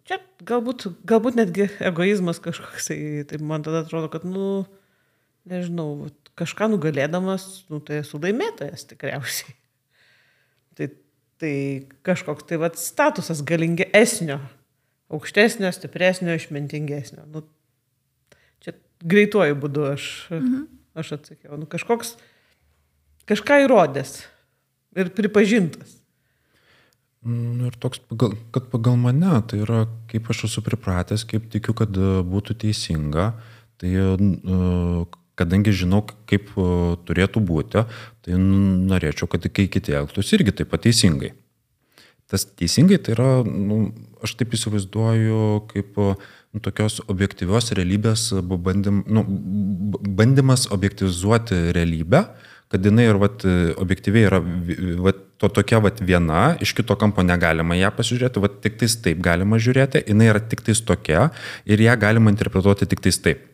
[0.07, 2.89] Čia galbūt, galbūt netgi egoizmas kažkoks,
[3.29, 4.65] tai man tada atrodo, kad, nu,
[5.49, 9.55] nežinau, kažką nugalėdamas, nu, tai esu laimėtojas tikriausiai.
[10.77, 10.85] Tai,
[11.41, 11.55] tai
[12.05, 14.35] kažkoks tai vat, statusas galingesnio,
[15.09, 17.23] aukštesnio, stipresnio, išmintingesnio.
[17.33, 17.41] Nu,
[18.61, 20.05] čia greituoju būdu aš,
[20.35, 20.67] mhm.
[21.01, 21.57] aš atsakiau.
[21.57, 22.13] Nu, kažkoks
[23.25, 24.19] kažką įrodęs
[25.01, 25.97] ir pripažintas.
[27.25, 31.73] Nu, ir toks, pagal, kad pagal mane, tai yra, kaip aš esu pripratęs, kaip tikiu,
[31.75, 31.97] kad
[32.29, 33.31] būtų teisinga,
[33.81, 33.89] tai
[35.37, 36.69] kadangi žinau, kaip e,
[37.07, 37.85] turėtų būti,
[38.25, 41.35] tai norėčiau, kad kai kiti elgtųsi irgi taip pat teisingai.
[42.27, 43.93] Tas teisingai tai yra, nu,
[44.25, 49.23] aš taip įsivaizduoju, kaip nu, tokios objektyvios realybės bandym, nu,
[50.19, 52.25] bandymas objektivizuoti realybę,
[52.67, 53.45] kad jinai ir vat,
[53.79, 54.41] objektyviai yra
[55.05, 59.21] vat, to tokia vat, viena, iš kito kampo negalima ją pasižiūrėti, vat, tik tais taip
[59.23, 61.29] galima žiūrėti, jinai yra tik tais tokia
[61.63, 63.45] ir ją galima interpretuoti tik tais taip.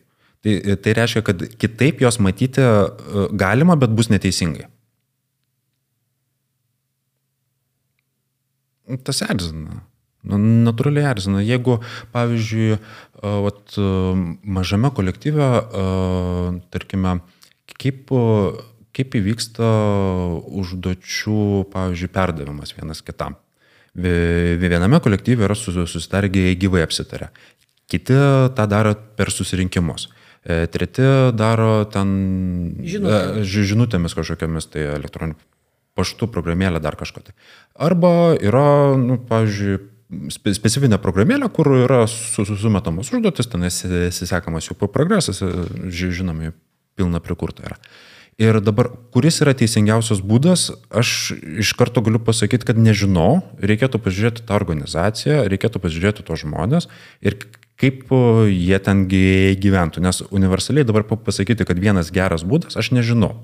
[0.44, 4.66] Tai, tai reiškia, kad kitaip jos matyti e, galima, bet bus neteisingai.
[9.08, 9.80] Tas erzina.
[10.28, 11.40] Nu, natūraliai erzina.
[11.40, 11.78] Jeigu,
[12.12, 13.88] pavyzdžiui, e, vat, e,
[14.58, 15.48] mažame kolektyve,
[16.74, 17.18] tarkime,
[17.80, 18.12] kaip
[18.94, 19.68] kaip įvyksta
[20.54, 21.38] užduočių,
[21.72, 23.34] pavyzdžiui, perdavimas vienas kitam.
[23.94, 27.32] Viename kolektyve yra susitarę gyvai apsitarę.
[27.90, 28.14] Kiti
[28.54, 30.08] tą daro per susirinkimus.
[30.44, 32.08] E, treti daro ten
[32.84, 35.38] žinutėmis, žinutėmis kažkokiamis, tai elektroniniu
[35.96, 37.22] paštu programėlę dar kažko.
[37.24, 37.34] Tai.
[37.86, 38.66] Arba yra,
[39.00, 39.78] nu, pavyzdžiui,
[40.34, 45.40] specifinė programėlė, kur yra sumetamos užduotis, ten sekamas jų progresas,
[45.88, 46.52] žinoma,
[46.98, 47.80] pilna prikurta yra.
[48.42, 54.42] Ir dabar, kuris yra teisingiausias būdas, aš iš karto galiu pasakyti, kad nežinau, reikėtų pažiūrėti
[54.48, 56.90] tą organizaciją, reikėtų pažiūrėti tos žmonės
[57.22, 57.38] ir
[57.80, 58.06] kaip
[58.50, 60.02] jie ten gyventų.
[60.04, 63.34] Nes universaliai dabar pasakyti, kad vienas geras būdas, aš nežinau.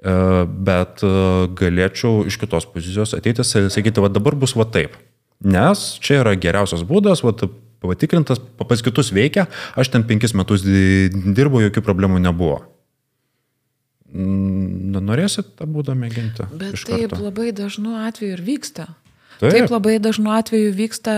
[0.00, 0.12] E,
[0.46, 1.12] bet e,
[1.60, 4.96] galėčiau iš kitos pozicijos ateiti ir sakyti, va dabar bus va taip.
[5.40, 7.34] Nes čia yra geriausias būdas, va
[7.80, 12.60] patikrintas, pas kitus veikia, aš ten penkis metus dirbu, jokių problemų nebuvo.
[14.10, 16.48] Norėsit tą būdą mėginti?
[16.58, 18.88] Bet taip labai dažnu atveju ir vyksta.
[19.40, 19.54] Taip.
[19.54, 21.14] taip labai dažnu atveju vyksta,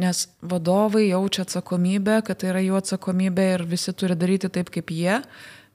[0.00, 4.90] nes vadovai jaučia atsakomybę, kad tai yra jų atsakomybė ir visi turi daryti taip, kaip
[4.94, 5.20] jie,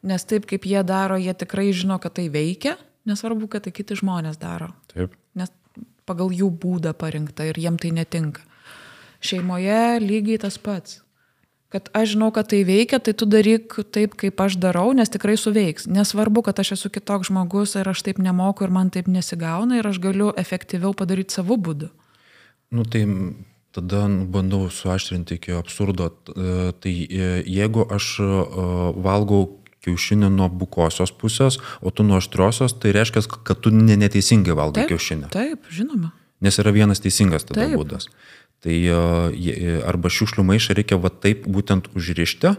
[0.03, 2.75] nes taip, kaip jie daro, jie tikrai žino, kad tai veikia,
[3.07, 4.73] nesvarbu, kad tai kiti žmonės daro.
[4.91, 5.15] Taip.
[5.39, 5.53] Nes
[6.05, 8.43] pagal jų būdą parinkta ir jiem tai netinka.
[9.25, 11.04] Šeimoje lygiai tas pats
[11.73, 15.35] kad aš žinau, kad tai veikia, tai tu daryk taip, kaip aš darau, nes tikrai
[15.39, 15.89] suveiks.
[15.91, 19.89] Nesvarbu, kad aš esu kitoks žmogus ir aš taip nemoku ir man taip nesigauna ir
[19.89, 21.91] aš galiu efektyviau padaryti savo būdu.
[22.71, 23.03] Nu tai
[23.75, 26.11] tada bandau suaštrinti iki absurdo.
[26.31, 28.27] E, tai e, jeigu aš e,
[29.03, 29.41] valgau
[29.85, 34.95] kiaušinį nuo bukosios pusės, o tu nuo aštriosios, tai reiškia, kad tu neteisingai valgai taip,
[34.95, 35.29] kiaušinį.
[35.33, 36.13] Taip, žinoma.
[36.43, 37.77] Nes yra vienas teisingas tada taip.
[37.79, 38.09] būdas.
[38.65, 42.55] Tai e, arba šiukšlių maišą reikia va taip būtent užrišti e,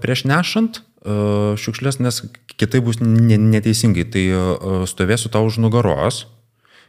[0.00, 1.16] prieš nešant e,
[1.60, 2.22] šiukšlės, nes
[2.56, 4.06] kitai bus neteisingai.
[4.08, 4.24] Tai
[4.88, 6.24] stovėsiu tau už nugaros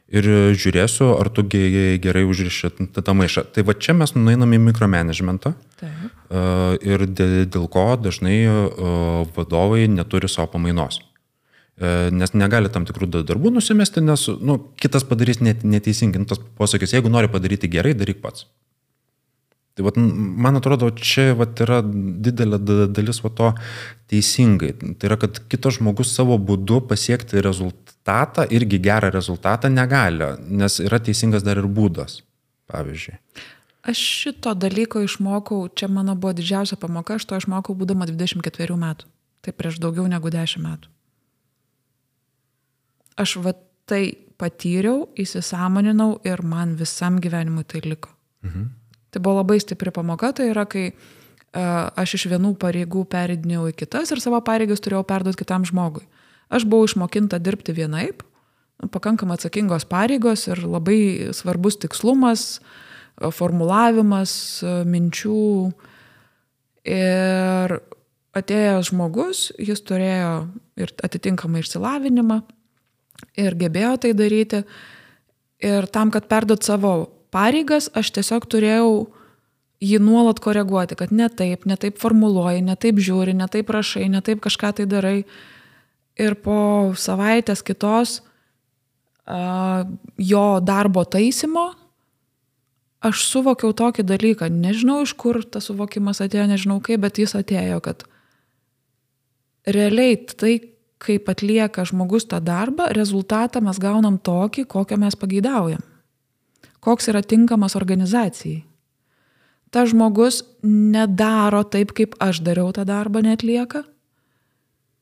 [0.08, 3.44] ir žiūrėsiu, ar tu gerai užriši tą maišą.
[3.52, 5.56] Tai va čia mes nueiname į mikromanagementą.
[5.82, 6.06] Taip.
[6.86, 8.38] Ir dėl ko dažnai
[9.36, 11.02] vadovai neturi savo pamainos.
[11.76, 16.22] E, nes negali tam tikrų darbų nusimesti, nes nu, kitas padarys net, neteisingai.
[16.24, 18.48] Nu, tas posakis, jeigu nori padaryti gerai, daryk pats.
[19.76, 22.62] Tai vat, man atrodo, čia vat, yra didelė
[22.96, 23.50] dalis va, to
[24.12, 24.72] teisingai.
[24.96, 31.02] Tai yra, kad kitas žmogus savo būdu pasiekti rezultatą, irgi gerą rezultatą negali, nes yra
[31.04, 32.22] teisingas dar ir būdas,
[32.72, 33.20] pavyzdžiui.
[33.86, 39.12] Aš šito dalyko išmokau, čia mano buvo didžiausia pamoka, aš to išmokau būdama 24 metų.
[39.44, 40.95] Tai prieš daugiau negu 10 metų
[43.20, 43.56] aš va
[43.90, 44.04] tai
[44.40, 48.12] patyriau, įsisamoninau ir man visam gyvenimui tai liko.
[48.44, 48.72] Mhm.
[49.12, 53.76] Tai buvo labai stipri pamoka, tai yra, kai uh, aš iš vienų pareigų peridinėjau į
[53.80, 56.04] kitas ir savo pareigas turėjau perduoti kitam žmogui.
[56.52, 58.22] Aš buvau išmokinta dirbti vienaip,
[58.92, 62.60] pakankamai atsakingos pareigos ir labai svarbus tikslumas,
[63.16, 64.36] formulavimas
[64.86, 65.72] minčių.
[66.86, 67.78] Ir
[68.36, 70.34] atėjęs žmogus, jis turėjo
[70.78, 72.44] ir atitinkamą išsilavinimą,
[73.40, 74.64] ir gebėjo tai daryti.
[75.66, 78.90] Ir tam, kad perdot savo pareigas, aš tiesiog turėjau
[79.84, 84.08] jį nuolat koreguoti, kad ne taip, ne taip formuluoji, ne taip žiūri, ne taip rašai,
[84.12, 85.18] ne taip kažką tai darai.
[86.16, 88.22] Ir po savaitės kitos
[89.28, 89.84] uh,
[90.16, 91.74] jo darbo taisymo
[93.06, 94.50] aš suvokiau tokį dalyką.
[94.50, 98.06] Nežinau, iš kur tas suvokimas atėjo, nežinau kaip, bet jis atėjo, kad
[99.68, 100.56] realiai tai,
[101.02, 105.84] kaip atlieka žmogus tą darbą, rezultatą mes gaunam tokį, kokio mes pageidaujam.
[106.80, 108.64] Koks yra tinkamas organizacijai.
[109.74, 113.84] Ta žmogus nedaro taip, kaip aš dariau tą darbą, netlieka.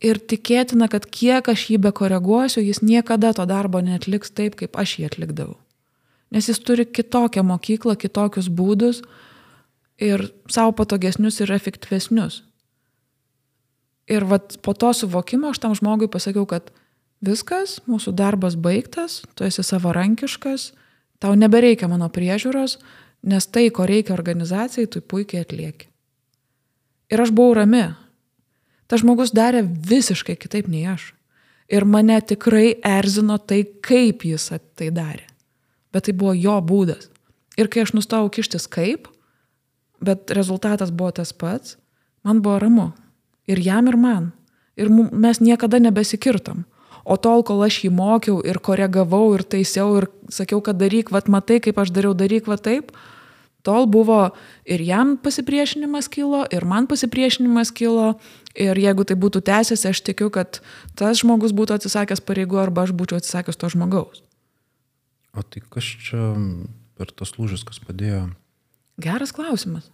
[0.04, 4.98] Ir tikėtina, kad kiek aš jį bekoreguosiu, jis niekada to darbo netliks taip, kaip aš
[5.00, 5.60] jį atlikdavau.
[6.34, 9.04] Nes jis turi kitokią mokyklą, kitokius būdus
[10.02, 12.42] ir savo patogesnius ir efektyvesnius.
[14.12, 16.74] Ir vat, po to suvokimo aš tam žmogui pasakiau, kad
[17.24, 20.74] viskas, mūsų darbas baigtas, tu esi savarankiškas,
[21.24, 22.78] tau nebereikia mano priežiūros,
[23.24, 25.88] nes tai, ko reikia organizacijai, tu puikiai atlieki.
[27.14, 27.86] Ir aš buvau rami.
[28.92, 31.14] Tas žmogus darė visiškai kitaip nei aš.
[31.72, 35.26] Ir mane tikrai erzino tai, kaip jis tai darė.
[35.94, 37.08] Bet tai buvo jo būdas.
[37.58, 39.08] Ir kai aš nustojau kištis kaip,
[40.04, 41.78] bet rezultatas buvo tas pats,
[42.26, 42.90] man buvo ramu.
[43.48, 44.32] Ir jam, ir man.
[44.80, 46.64] Ir mes niekada nebesikirtam.
[47.04, 51.28] O tol, kol aš jį mokiau ir koregavau ir taisiau ir sakiau, kad daryk, vad
[51.28, 52.94] matai, kaip aš dariau, daryk, va taip,
[53.68, 54.32] tol buvo
[54.64, 58.14] ir jam pasipriešinimas kilo, ir man pasipriešinimas kilo.
[58.54, 60.62] Ir jeigu tai būtų tęsiasi, aš tikiu, kad
[60.94, 64.22] tas žmogus būtų atsisakęs pareigų arba aš būčiau atsisakęs to žmogaus.
[65.34, 66.36] O tai kas čia
[66.94, 68.28] per tas lūžis, kas padėjo?
[69.02, 69.90] Geras klausimas.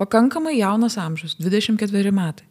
[0.00, 2.49] Pakankamai jaunas amžius, 24 metai.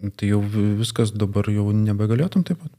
[0.00, 0.40] Tai jau
[0.80, 2.72] viskas dabar jau nebegalėtum taip pat?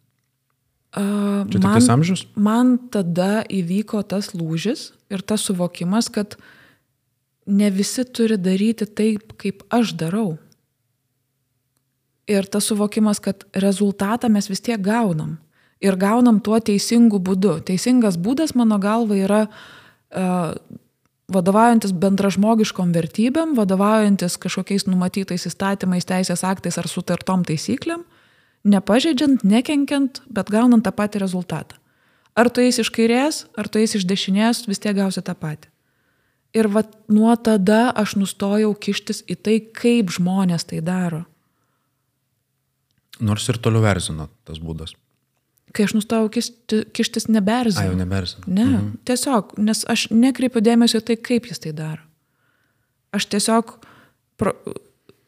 [0.91, 2.25] Uh, Čia tik tas amžius?
[2.35, 6.35] Man tada įvyko tas lūžis ir tas suvokimas, kad
[7.47, 10.35] ne visi turi daryti taip, kaip aš darau.
[12.27, 15.37] Ir tas suvokimas, kad rezultatą mes vis tiek gaunam.
[15.81, 17.59] Ir gaunam tuo teisingu būdu.
[17.65, 20.57] Teisingas būdas, mano galva, yra uh,
[21.33, 28.05] vadovaujantis bendražmogiškom vertybėm, vadovaujantis kažkokiais numatytais įstatymais, teisės aktais ar sutartom taisyklėm,
[28.67, 31.77] nepažeidžiant, nekenkiant, bet gaunant tą patį rezultatą.
[32.37, 35.67] Ar tu eisi iš kairės, ar tu eisi iš dešinės, vis tiek gausi tą patį.
[36.55, 41.23] Ir va nuo tada aš nustojau kištis į tai, kaip žmonės tai daro.
[43.21, 44.95] Nors ir toliau verzino tas būdas.
[45.71, 47.83] Kai aš nustojau kišti, kištis neberzinu.
[47.83, 48.45] A, jau neberzinu.
[48.47, 48.87] Ne, mhm.
[49.07, 52.03] tiesiog, nes aš nekreipiu dėmesio tai, kaip jis tai daro.
[53.15, 53.77] Aš tiesiog
[54.39, 54.55] pro,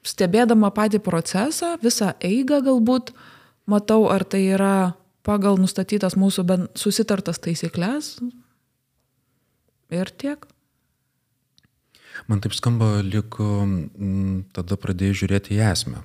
[0.08, 3.14] stebėdama patį procesą, visą eigą galbūt,
[3.70, 6.46] matau, ar tai yra pagal nustatytas mūsų
[6.80, 8.18] susitartas taisyklės.
[9.94, 10.48] Ir tiek.
[12.28, 13.38] Man taip skamba, lyg
[14.56, 16.04] tada pradėjai žiūrėti į esmę.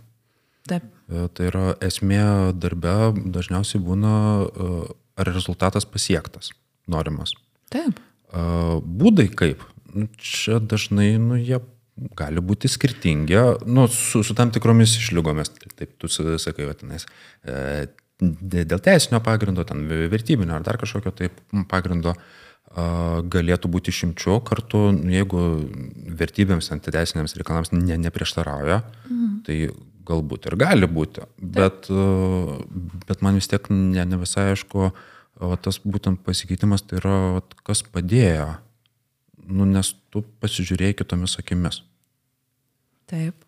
[0.68, 0.86] Taip.
[1.08, 2.22] E, tai yra esmė
[2.60, 2.94] darbe
[3.32, 4.80] dažniausiai būna, e,
[5.18, 6.52] ar rezultatas pasiektas,
[6.90, 7.32] norimas.
[7.72, 8.00] Taip.
[8.28, 8.42] E,
[8.84, 11.62] būdai kaip, nu, čia dažnai, nu, jie
[12.18, 17.08] gali būti skirtingi, nu, su, su tam tikromis išlygomis, taip tu sakai, vatinais,
[18.20, 21.40] dėl teisinio pagrindo, ten vertybinio ar dar kažkokio taip
[21.70, 22.14] pagrindo
[23.34, 25.42] galėtų būti išimčių kartu, nu, jeigu
[26.20, 29.34] vertybėms, antiteisiniams reikalams ne, neprieštarauja, mhm.
[29.48, 29.58] tai
[30.08, 31.90] galbūt ir gali būti, bet,
[33.08, 34.88] bet man vis tiek ne, ne visai aišku,
[35.38, 37.18] o tas būtent pasikeitimas tai yra,
[37.66, 38.50] kas padėjo,
[39.48, 41.82] nu, nes tu pasižiūrėjai kitomis akimis.
[43.08, 43.46] Taip.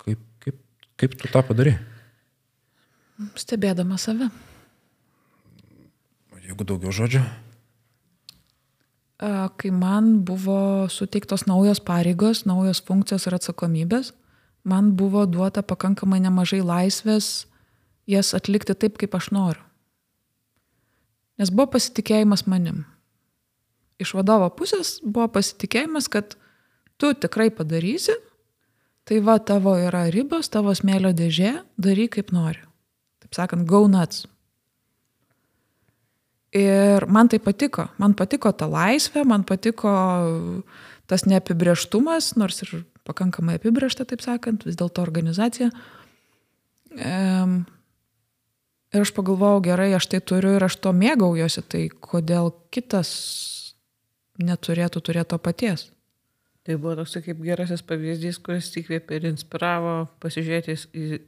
[0.00, 0.60] Kaip, kaip,
[1.00, 1.78] kaip tu tą padarai?
[3.36, 4.30] Stebėdama save.
[6.50, 7.22] Jeigu daugiau žodžių?
[9.20, 14.14] Kai man buvo suteiktos naujos pareigos, naujos funkcijos ir atsakomybės,
[14.64, 17.46] man buvo duota pakankamai nemažai laisvės
[18.10, 19.62] jas atlikti taip, kaip aš noriu.
[21.40, 22.84] Nes buvo pasitikėjimas manim.
[24.00, 26.36] Iš vadovo pusės buvo pasitikėjimas, kad
[27.00, 28.16] tu tikrai padarysi,
[29.08, 32.60] tai va tavo yra ribos, tavo smėlio dėžė, daryk kaip nori.
[33.24, 34.26] Taip sakant, go nuts.
[36.56, 37.86] Ir man tai patiko.
[38.02, 39.92] Man patiko ta laisvė, man patiko
[41.10, 45.70] tas neapibrieštumas, nors ir pakankamai apibriešta, taip sakant, vis dėlto organizacija.
[46.90, 47.62] Um,
[48.94, 53.10] ir aš pagalvojau, gerai, aš tai turiu ir aš to mėgaujuosi, tai kodėl kitas
[54.40, 55.88] neturėtų turėti to paties.
[56.66, 61.20] Tai buvo toks kaip gerasis pavyzdys, kuris įkvėpė ir inspiravo pasižiūrėti į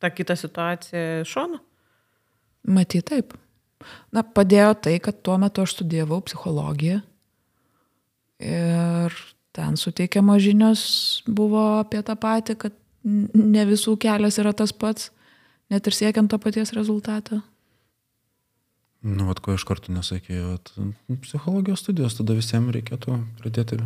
[0.00, 1.60] tą kitą situaciją šonu?
[2.68, 3.34] Matyt, taip.
[4.12, 7.02] Na, padėjo tai, kad tuo metu aš studijavau psichologiją
[8.42, 9.14] ir
[9.56, 10.82] ten suteikiamos žinios
[11.26, 12.74] buvo apie tą patį, kad
[13.04, 15.10] ne visų kelias yra tas pats,
[15.72, 17.40] net ir siekiant to paties rezultato.
[19.04, 20.56] Nu, vat, ko iš karto nesakėjau,
[21.22, 23.78] psichologijos studijos, tada visiems reikėtų pradėti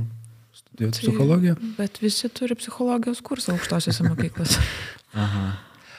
[0.57, 1.59] studijuoti tai, psichologiją.
[1.77, 4.65] Bet visi turi psichologijos kursą aukštosiuose mokyklose.
[5.25, 5.45] Aha.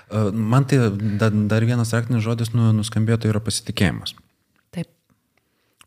[0.09, 0.81] E, man tai
[1.21, 4.17] dar vienas raktinis žodis nu, nuskambėjo, tai yra pasitikėjimas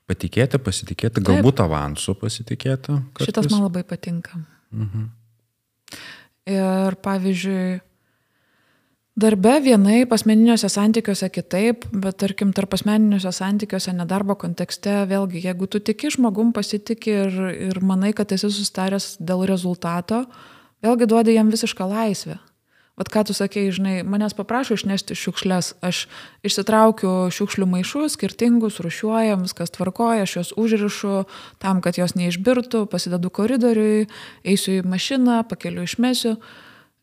[0.07, 1.27] patikėti, pasitikėti, Taip.
[1.29, 3.01] galbūt avansų pasitikėti.
[3.17, 3.31] Kartais.
[3.31, 4.39] Šitas man labai patinka.
[4.75, 5.11] Mhm.
[6.47, 7.81] Ir pavyzdžiui,
[9.17, 15.81] Darbe vienai, asmeniniuose santykiuose kitaip, bet tarkim, tarp asmeniniuose santykiuose nedarbo kontekste, vėlgi, jeigu tu
[15.81, 17.39] tiki žmogum, pasitikė ir,
[17.71, 20.27] ir manai, kad esi sustaręs dėl rezultato,
[20.85, 22.37] vėlgi duodi jam visišką laisvę.
[22.97, 26.07] Vat ką tu sakei, žinai, manęs paprašo išnešti šiukšles, aš
[26.49, 31.27] išsitraukiu šiukšlių maišus, skirtingus, rušiuojam, viskas tvarkoja, aš juos užrišu
[31.61, 34.07] tam, kad jos neišbirtų, pasidedu koridoriui,
[34.49, 36.39] eisiu į mašiną, pakeliu išmesiu.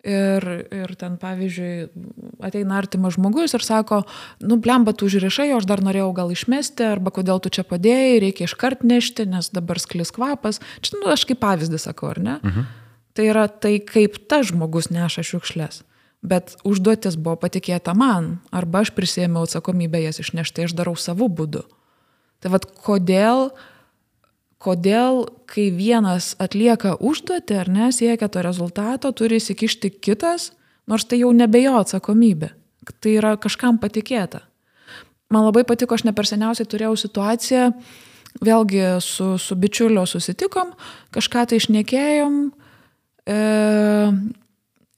[0.03, 1.85] Ir, ir ten, pavyzdžiui,
[2.43, 4.01] ateina artimas žmogus ir sako,
[4.43, 8.49] nu, blemba, tu užrišai, aš dar norėjau gal išmesti, arba kodėl tu čia padėjai, reikia
[8.49, 10.59] iškart nešti, nes dabar sklis kvapas.
[10.83, 12.41] Čia, nu, aš kaip pavyzdį sakau, ar ne?
[12.41, 12.71] Mhm.
[13.14, 15.84] Tai yra tai, kaip tas žmogus neša šiukšlės.
[16.24, 21.66] Bet užduotis buvo patikėta man, arba aš prisėmiau atsakomybę jas išnešti, aš darau savo būdu.
[22.43, 23.51] Tai vad, kodėl
[24.64, 30.51] kodėl, kai vienas atlieka užduotį ar ne, siekia to rezultato, turi įsikišti kitas,
[30.88, 32.53] nors tai jau nebe jo atsakomybė.
[33.03, 34.43] Tai yra kažkam patikėta.
[35.32, 37.70] Man labai patiko, aš ne per seniausiai turėjau situaciją,
[38.43, 40.74] vėlgi su, su bičiuliu susitikom,
[41.16, 42.51] kažką tai išnekėjom e,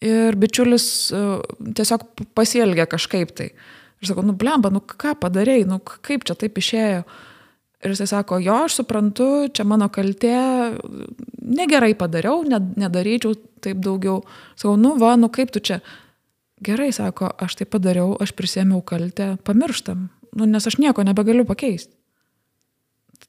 [0.05, 1.21] ir bičiulis e,
[1.77, 2.05] tiesiog
[2.37, 3.51] pasielgė kažkaip tai.
[4.01, 7.03] Ir sakau, nu blemba, nu ką padarėjai, nu kaip čia taip išėjo.
[7.85, 10.33] Ir jisai sako, jo, aš suprantu, čia mano kaltė,
[11.37, 14.23] negerai padariau, nedaryčiau taip daugiau.
[14.57, 15.81] Sakau, nu va, nu kaip tu čia.
[16.65, 20.07] Gerai, sako, aš tai padariau, aš prisėmiau kaltę, pamirštam,
[20.39, 21.93] nu, nes aš nieko nebegaliu pakeisti.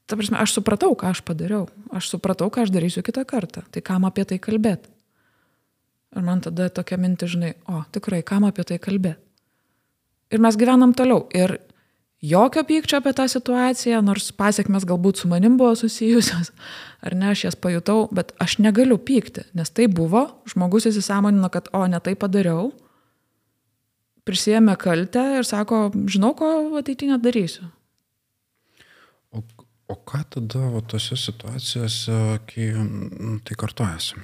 [0.07, 3.83] Ta prasme, aš supratau, ką aš padariau, aš supratau, ką aš darysiu kitą kartą, tai
[3.83, 4.93] kam apie tai kalbėti.
[6.17, 9.19] Ir man tada tokia mintis, žinai, o tikrai, kam apie tai kalbėti.
[10.31, 11.27] Ir mes gyvenam toliau.
[11.35, 11.59] Ir
[12.23, 16.53] jokio pykčio apie tą situaciją, nors pasiekmes galbūt su manim buvo susijusios,
[17.07, 21.71] ar ne, aš jas pajutau, bet aš negaliu pykti, nes tai buvo, žmogus įsisamonino, kad
[21.75, 22.71] o, ne tai padariau,
[24.27, 27.67] prisėmė kaltę ir sako, žinau, ko ateityje darysiu.
[29.87, 32.17] O, ką tada va, tose situacijose,
[32.51, 32.71] kai
[33.47, 34.23] tai kartojasi?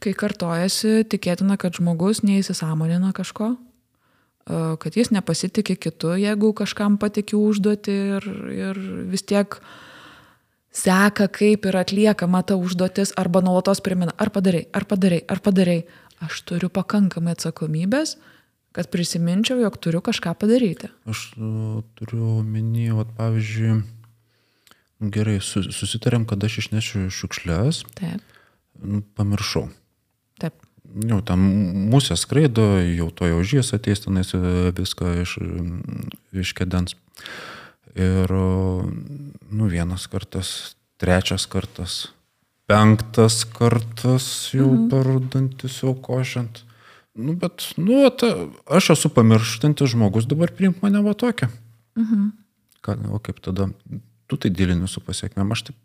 [0.00, 3.50] Kai kartojasi, tikėtina, kad žmogus neįsisamonina kažko,
[4.80, 8.80] kad jis nepasitikė kitu, jeigu kažkam patikiu užduoti ir, ir
[9.10, 9.58] vis tiek
[10.72, 15.82] seka, kaip yra atliekama ta užduotis, arba nuolatos primena, ar padarai, ar padarai, ar padarai.
[16.20, 18.18] Aš turiu pakankamai atsakomybės,
[18.76, 20.92] kad prisiminčiau, jog turiu kažką padaryti.
[21.10, 23.80] Aš uh, turiu omeny, pavyzdžiui,
[25.12, 27.84] gerai, susitarėm, kad aš išnešiu šiukšlės.
[27.98, 28.40] Taip.
[28.80, 29.68] Nu, pamiršau.
[30.40, 30.56] Taip
[31.06, 31.42] jau ten
[31.90, 34.40] musė skraido, jau to jau žys ateis tenais e,
[34.76, 35.36] viską iš,
[36.34, 36.96] iš kedens.
[37.98, 42.12] Ir, nu, vienas kartas, trečias kartas,
[42.70, 44.90] penktas kartas jau mhm.
[44.92, 46.64] per dantis jau košiant.
[47.20, 48.30] Nu, bet, nu, ta,
[48.78, 51.50] aš esu pamirštantis žmogus, dabar priimk mane va tokią.
[52.00, 52.30] Mhm.
[52.80, 53.68] Ką, o kaip tada,
[54.30, 55.78] tu tai dėlini su pasiekmėm, aš taip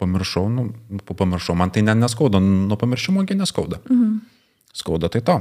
[0.00, 0.68] pamiršau, nu,
[1.04, 3.82] pamiršau, man tai ne, neskauda, nuo pamiršimo neskauda.
[3.90, 4.18] Mhm.
[4.72, 5.40] Skauda tai to.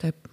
[0.00, 0.28] Taip.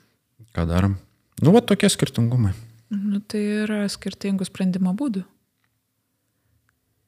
[0.56, 0.98] Ką darom?
[1.42, 2.54] Nu, va tokie skirtingumai.
[2.90, 5.26] Nu, tai yra skirtingų sprendimo būdų.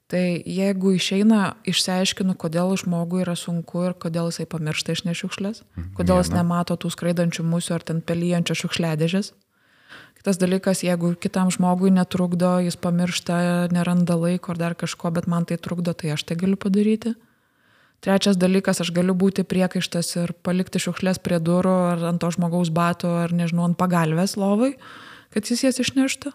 [0.10, 5.92] Tai jeigu išeina, išsiaiškinu, kodėl žmogui yra sunku ir kodėl jisai pamiršta išnešiukšlės, mhm.
[6.00, 9.36] kodėl jis nemato tų skraidančių musių ar ten pelyjančio šiukšliadėžės.
[10.20, 15.46] Kitas dalykas, jeigu kitam žmogui netrukdo, jis pamiršta, neranda laiko ar dar kažko, bet man
[15.48, 17.14] tai trukdo, tai aš tai galiu padaryti.
[18.04, 22.74] Trečias dalykas, aš galiu būti priekaištas ir palikti šiukšlės prie durų ar ant to žmogaus
[22.74, 24.74] bato ar nežinau, ant pagalvės lovai,
[25.36, 26.34] kad jis jas išneštų.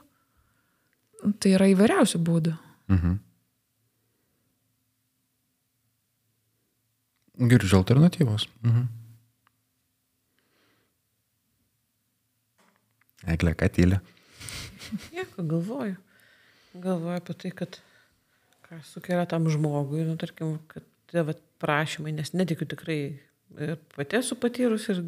[1.41, 2.59] Tai yra įvairiausių būdų.
[2.95, 3.23] Mhm.
[7.39, 8.47] Girdžiu alternatyvos.
[8.63, 8.85] Mhm.
[13.35, 14.01] Eglė, ką tylė?
[15.15, 15.97] Nieko, galvoju.
[16.75, 17.79] Galvoju apie tai, kad
[18.67, 22.99] ką sukelia tam žmogui, nu, tarkim, kad tie vat, prašymai, nes netikiu tikrai
[23.65, 25.01] ir pati esu patyrus ir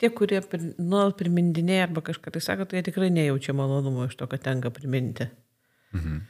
[0.00, 0.40] tie, kurie
[0.80, 4.72] nuolat primindinėja arba kažką tai sako, tai jie tikrai nejaučia malonumo iš to, kad tenka
[4.74, 5.28] priminti.
[5.94, 6.22] Mhm.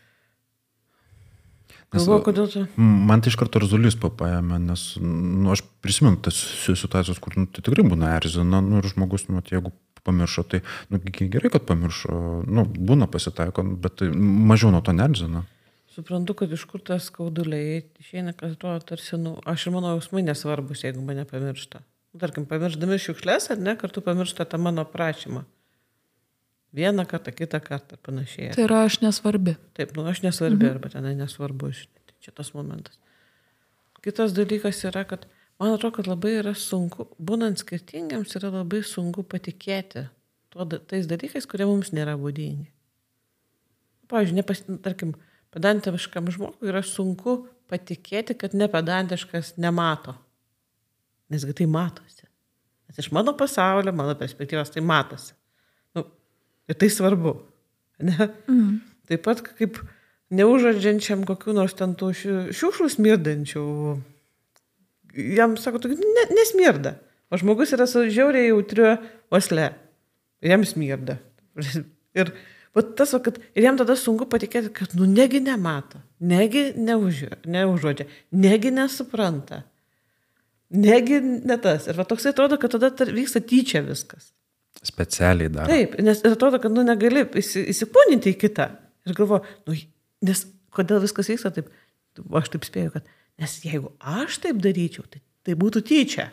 [1.94, 2.64] Galvoju, kodėl tu?
[2.76, 6.36] Man tai iš karto rezulys papaėmė, nes nu, aš prisimenu tas
[6.66, 9.72] situacijas, kur nu, tai tikrai būna erzina, nu, ir žmogus, nu, jeigu
[10.04, 10.60] pamiršo, tai
[10.92, 15.46] nu, gerai, kad pamiršo, nu, būna pasitaiko, bet tai mažiau nuo to nerzina
[15.94, 20.24] suprantu, kad iš kur tas skauduliai išeina, kad atrodo tarsi, nu, aš ir mano jausmai
[20.26, 21.82] nesvarbus, jeigu mane pamiršta.
[22.20, 25.44] Tarkim, pamiršdami šiukšlės, ar ne, kartu pamiršta tą mano prašymą.
[26.74, 28.50] Vieną kartą, kitą kartą panašiai.
[28.56, 29.54] Tai yra aš nesvarbi.
[29.78, 30.74] Taip, nu aš nesvarbi, mhm.
[30.74, 32.98] arba tenai nesvarbu, žinai, tai čia tas momentas.
[34.04, 39.22] Kitas dalykas yra, kad Man atrodo, kad labai yra sunku, būnant skirtingiams, yra labai sunku
[39.22, 40.08] patikėti
[40.50, 42.66] tuo, tais dalykais, kurie mums nėra būdingi.
[44.10, 45.14] Pavyzdžiui, nepas, tarkim,
[45.54, 50.16] pedantiškam žmogui yra sunku patikėti, kad nepedantiškas nemato.
[51.30, 52.26] Nesgi tai matosi.
[52.90, 55.32] Nes iš mano pasaulio, mano perspektyvos tai matosi.
[56.70, 57.34] Ir tai svarbu.
[58.04, 58.28] Ne?
[58.48, 58.78] Mm.
[59.08, 59.78] Taip pat kaip
[60.34, 63.64] neužadžiančiam kokiu nors ten tų šiu- šiukšlių smirdančių.
[65.36, 66.96] Jam sako, tu ne, nesmirda.
[67.30, 68.94] O žmogus yra su žiauriai jautriu
[69.34, 69.68] osle.
[70.42, 71.18] Ir jam smirda.
[72.14, 72.30] Ir,
[72.98, 78.70] tas, kad, ir jam tada sunku patikėti, kad nu negi nemato, negi neužio- neužuodžia, negi
[78.74, 79.64] nesupranta.
[80.74, 81.88] Negi ne tas.
[81.90, 84.30] Ir va toksai atrodo, kad tada vyksta tyčia viskas.
[84.84, 85.66] Specialiai dar.
[85.70, 88.68] Taip, nes ir atrodo, kad nu negali įsi- įsikūninti į kitą.
[89.08, 89.76] Ir galvoju, nu,
[90.28, 91.68] nes kodėl viskas vyksta taip,
[92.40, 93.08] aš taip spėju, kad
[93.40, 96.30] nes jeigu aš taip daryčiau, tai, tai būtų tyčia.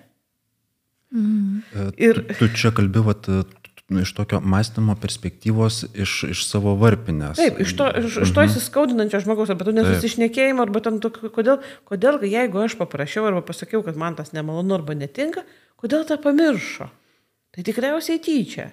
[1.11, 3.43] E, Ir- Tu, tu čia kalbi vat, t-
[3.91, 7.35] iš tokio mąstymo perspektyvos iš, iš savo varpinės.
[7.41, 11.59] Taip, iš to, iš, iš to įsiskaudinančio žmogaus, arba tu nesusišnekėjimo, arba tam, tu- kodėl,
[11.89, 15.43] kodėl, jeigu aš paprašiau arba pasakiau, kad man tas nemalonu arba netinka,
[15.81, 16.87] kodėl tą pamiršo?
[17.51, 18.69] Tai tikriausiai tyčia.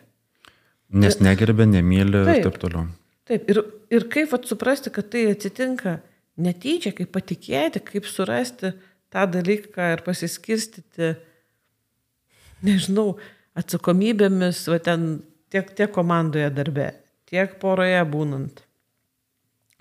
[0.98, 2.44] Nes negerbė, nemyli ir Taip.
[2.46, 2.86] taip toliau.
[3.28, 3.60] Taip, ir,
[3.92, 5.98] ir kaip vat, suprasti, kad tai atsitinka
[6.40, 8.72] netyčia, kaip patikėti, kaip surasti
[9.12, 11.10] tą dalyką ir pasiskirstyti,
[12.64, 13.18] nežinau,
[13.58, 15.08] atsakomybėmis, va ten
[15.52, 16.92] tiek, tiek komandoje darbe,
[17.28, 18.62] tiek poroje būnant.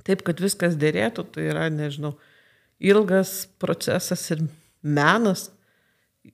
[0.07, 2.15] Taip, kad viskas dėrėtų, tai yra, nežinau,
[2.79, 4.45] ilgas procesas ir
[4.81, 5.49] menas.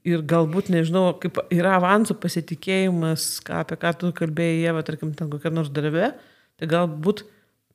[0.07, 5.29] Ir galbūt, nežinau, kaip yra avansų pasitikėjimas, ką, apie ką tu kalbėjai, Jėva, tarkim, ten
[5.31, 6.09] kokia nors darbė,
[6.59, 7.23] tai galbūt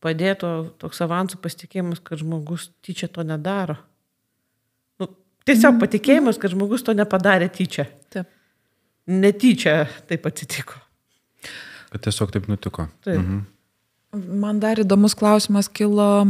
[0.04, 0.50] padėtų
[0.82, 3.78] toks avansų pasitikėjimas, kad žmogus tyčia to nedaro.
[5.00, 5.10] Nu,
[5.48, 7.88] tiesiog patikėjimas, kad žmogus to nepadarė tyčia.
[8.12, 8.28] Taip.
[9.08, 10.76] Netyčia taip atsitiko.
[11.88, 12.90] Kad tiesiog taip nutiko.
[13.06, 13.22] Taip.
[13.22, 13.46] Mhm.
[14.42, 16.28] Man dar įdomus klausimas kilo,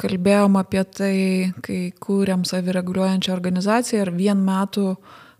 [0.00, 1.16] kalbėjom apie tai,
[1.64, 4.94] kai kūrėm savireguliuojančią organizaciją ir vien metų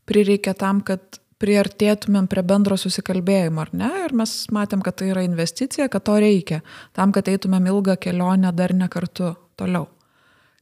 [0.07, 3.91] prireikė tam, kad priartėtumėm prie bendro susikalbėjimo, ar ne?
[4.07, 6.63] Ir mes matėm, kad tai yra investicija, kad to reikia,
[6.97, 9.91] tam, kad eitumėm ilgą kelionę dar ne kartu toliau.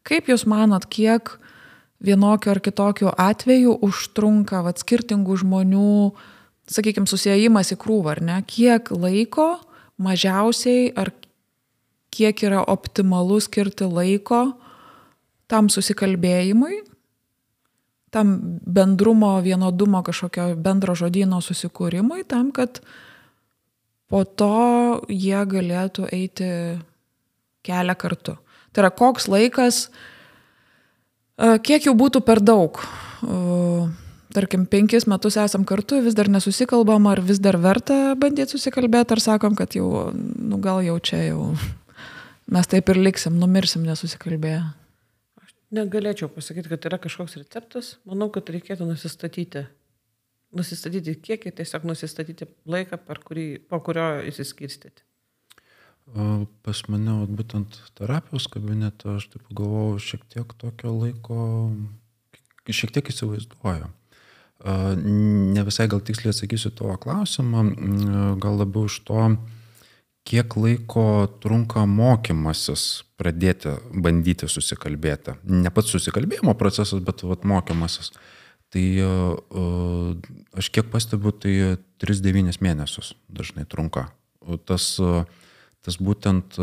[0.05, 1.37] Kaip Jūs manot, kiek
[2.05, 5.95] vienokiu ar kitokiu atveju užtrunka vat, skirtingų žmonių,
[6.75, 8.41] sakykime, susijimas į krūvą, ar ne?
[8.49, 9.55] Kiek laiko
[10.03, 11.13] mažiausiai ar
[12.15, 14.53] kiek yra optimalu skirti laiko
[15.51, 16.81] tam susikalbėjimui,
[18.15, 22.79] tam bendrumo, vienodumo kažkokio bendro žodino susikūrimui, tam, kad
[24.11, 26.51] po to jie galėtų eiti
[27.67, 28.39] kelią kartu.
[28.75, 29.89] Tai yra koks laikas,
[31.39, 32.81] e, kiek jau būtų per daug.
[33.23, 33.91] E,
[34.35, 39.23] Tarkim, penkis metus esam kartu, vis dar nesusikalbam, ar vis dar verta bandyti susikalbėti, ar
[39.23, 41.53] sakom, kad jau, nu gal jau čia jau
[42.51, 44.63] mes taip ir liksim, numirsim nesusikalbėję.
[45.75, 47.97] Negalėčiau pasakyti, kad yra kažkoks receptas.
[48.07, 49.65] Manau, kad reikėtų nusistatyti.
[50.55, 55.03] Nusistatyti kiekį, tiesiog nusistatyti laiką, per kurį, po kurio įsiskirstyti.
[56.63, 61.41] Pas mane, būtent terapijos kabinete, aš taip galvojau, šiek tiek tokio laiko,
[62.69, 63.89] šiek tiek įsivaizduoju.
[63.89, 63.95] A,
[64.65, 67.67] Ne visai gal tiksliai atsakysiu tuo klausimą,
[68.41, 69.19] gal labiau iš to,
[70.25, 75.37] kiek laiko trunka mokymasis pradėti bandyti susikalbėti.
[75.45, 78.13] Ne pats susikalbėjimo procesas, bet vat, mokymasis.
[78.75, 79.11] Tai a,
[79.61, 79.65] a,
[80.59, 84.09] aš kiek pastebiu, tai 3-9 mėnesius dažnai trunka.
[84.67, 85.27] Tas, a,
[85.85, 86.59] tas būtent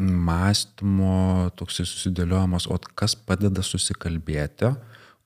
[0.00, 4.74] mąstymo toksai susidėliojimas, o kas padeda susikalbėti,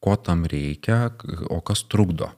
[0.02, 1.10] ko tam reikia,
[1.50, 2.30] o kas trukdo.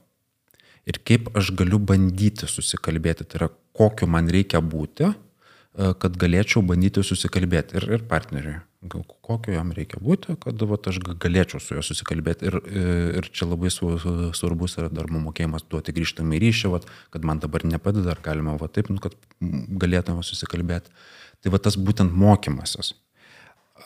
[0.87, 6.63] Ir kaip aš galiu bandyti susikalbėti, tai yra kokiu man reikia būti, e, kad galėčiau
[6.65, 8.57] bandyti susikalbėti ir, ir partneriui.
[8.87, 12.45] Gal kokio jam reikia būti, kad vat, aš ga- galėčiau su juo susikalbėti.
[12.47, 12.83] Ir, e,
[13.17, 16.85] ir čia labai sva- sva- svarbus yra dar mum mokėjimas duoti grįžtamą į ryšį, vat,
[17.11, 20.93] kad man dabar nepadeda, ar galima va, taip, nu, kad galėtume susikalbėti.
[21.41, 22.93] Tai va tas būtent mokymasis.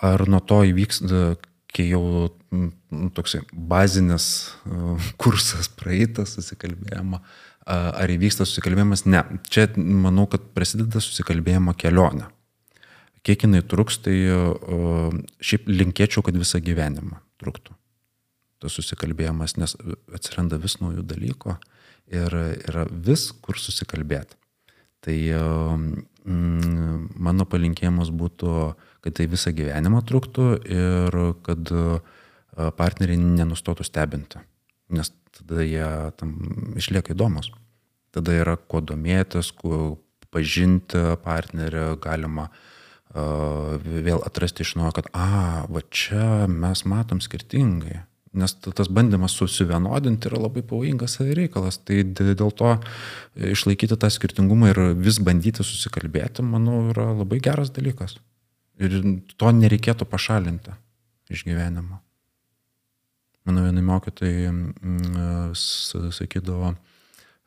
[0.01, 1.23] Ar nuo to įvyks, e,
[1.71, 2.03] kai jau
[2.51, 4.51] nu, toksai bazinis
[5.17, 9.05] kursas praeitas susikalbėjimo, a- ar įvyksta susikalbėjimas?
[9.07, 9.23] Ne.
[9.51, 12.29] Čia manau, kad prasideda susikalbėjimo kelionė.
[13.25, 14.15] Kiek jinai truks, tai
[15.45, 17.77] šiaip linkėčiau, kad visą gyvenimą truktų
[18.61, 19.75] tas susikalbėjimas, nes
[20.13, 21.55] atsiranda vis naujų dalykų
[22.13, 24.37] ir yra vis kur susikalbėti.
[25.01, 28.51] Tai mm, mano palinkėjimas būtų,
[29.01, 31.17] kad tai visą gyvenimą truktų ir
[31.47, 31.73] kad
[32.77, 34.43] partneriai nenustotų stebinti,
[34.93, 35.09] nes
[35.39, 35.87] tada jie
[36.19, 36.35] tam
[36.77, 37.49] išlieka įdomus.
[38.11, 39.97] Tada yra kuo domėtis, kuo
[40.31, 42.61] pažinti partnerį, galima uh,
[43.13, 48.03] vėl atrasti iš naujo, kad, a, va čia mes matom skirtingai.
[48.31, 51.81] Nes tas bandymas susivienodinti yra labai pavojingas reikalas.
[51.83, 52.77] Tai dėl to
[53.35, 58.15] išlaikyti tą skirtingumą ir vis bandyti susikalbėti, manau, yra labai geras dalykas.
[58.79, 58.95] Ir
[59.35, 60.71] to nereikėtų pašalinti
[61.31, 61.99] iš gyvenimo.
[63.43, 65.51] Mano vienai mokytojai mm,
[66.15, 66.75] sakydavo,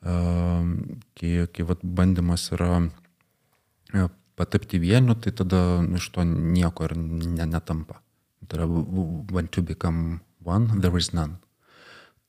[0.04, 2.82] kai, kai vat, bandymas yra
[4.34, 8.00] patapti vieniu, tai tada iš to nieko ir ne, netampa.
[8.44, 11.38] Tai yra want to become one, there is none.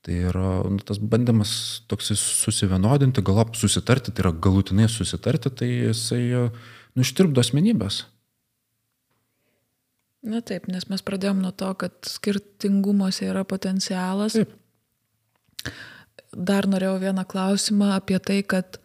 [0.06, 6.22] Tai yra nu, tas bandymas toks susivienodinti, galop susitarti, tai yra galutinai susitarti, tai jisai
[6.36, 8.04] nu, ištirpdo asmenybės.
[10.26, 14.38] Na taip, nes mes pradėjom nuo to, kad skirtingumuose yra potencialas.
[14.38, 14.54] Taip.
[16.36, 18.76] Dar norėjau vieną klausimą apie tai, kad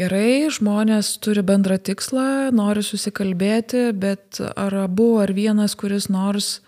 [0.00, 6.60] gerai, žmonės turi bendrą tikslą, nori susikalbėti, bet ar abu, ar vienas, kuris nors,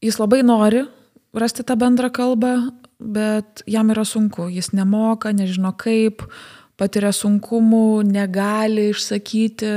[0.00, 0.86] jis labai nori
[1.36, 2.54] rasti tą bendrą kalbą,
[2.98, 6.24] bet jam yra sunku, jis nemoka, nežino kaip,
[6.80, 9.74] patiria sunkumų, negali išsakyti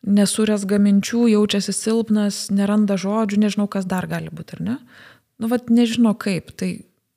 [0.00, 4.76] nesuresga minčių, jaučiasi silpnas, neranda žodžių, nežinau, kas dar gali būti, ar ne?
[5.40, 6.70] Nu, vad nežinau kaip, tai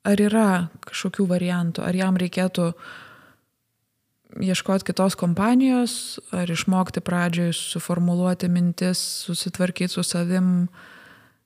[0.04, 0.48] ar yra
[0.84, 2.70] kažkokių variantų, ar jam reikėtų
[4.44, 10.68] ieškoti kitos kompanijos, ar išmokti pradžioj suformuluoti mintis, susitvarkyti su savim,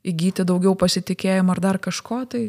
[0.09, 2.43] įgyti daugiau pasitikėjimo ar dar kažko, tai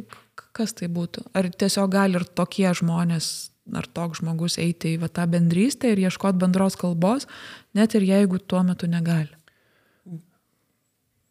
[0.55, 1.25] kas tai būtų?
[1.35, 6.01] Ar tiesiog gali ir tokie žmonės ar toks žmogus eiti į va, tą bendrystę ir
[6.07, 7.27] ieškoti bendros kalbos,
[7.77, 9.35] net ir jeigu tuo metu negali?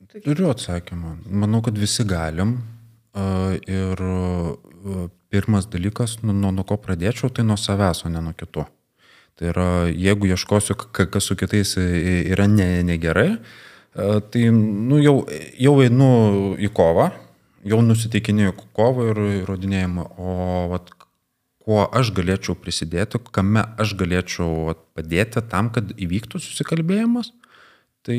[0.09, 1.19] Turiu atsakymą.
[1.27, 2.57] Manau, kad visi galim.
[3.69, 4.01] Ir
[5.33, 8.67] pirmas dalykas, nu, nuo, nuo ko pradėčiau, tai nuo savęs, o ne nuo kitų.
[9.39, 13.31] Tai yra, jeigu ieškosiu, kas su kitais yra ne, negerai,
[13.95, 15.17] tai nu, jau,
[15.59, 16.11] jau einu
[16.59, 17.11] į kovą,
[17.69, 20.39] jau nusiteikinėjau kovą ir įrodinėjimą, o
[20.73, 20.91] vat,
[21.63, 27.31] kuo aš galėčiau prisidėti, kame aš galėčiau padėti tam, kad įvyktų susikalbėjimas,
[28.07, 28.19] tai,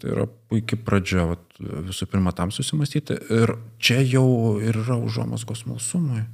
[0.00, 3.18] tai yra puikia pradžia vat, visų pirma tam susimastyti.
[3.34, 6.24] Ir čia jau ir yra užuomasgos smalsumui.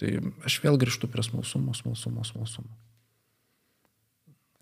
[0.00, 0.14] Tai
[0.48, 2.72] aš vėl grįžtu prie smalsumo, smalsumo, smalsumo.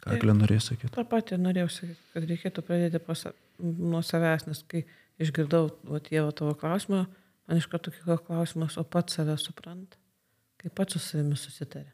[0.02, 0.94] Ką Eglė norėjo sakyti?
[0.94, 4.84] Ta pati norėjau sakyti, kad reikėtų pradėti pasa, nuo savęs, nes kai
[5.22, 5.70] išgirdau
[6.06, 7.06] Dievo tavo klausimą,
[7.48, 9.98] man iš karto kilo klausimas, o pats save supranta
[10.59, 11.92] kai pats su savimi susitarė.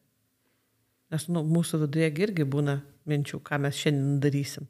[1.12, 2.78] Nes nu, mūsų viduje irgi būna
[3.10, 4.68] minčių, ką mes šiandien darysim.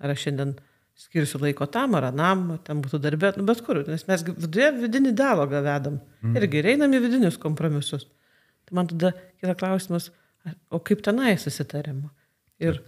[0.00, 0.54] Ar aš šiandien
[1.00, 5.12] skirsiu laiko tam ar anam, ten būtų darbė, nu, bet kur, nes mes viduje vidinį
[5.16, 6.00] dialogą vedam.
[6.20, 6.38] Mm.
[6.40, 8.08] Irgi einam į vidinius kompromisus.
[8.68, 10.10] Tai man tada kila klausimas,
[10.72, 12.10] o kaip tenai susitarėma?
[12.60, 12.82] Ir,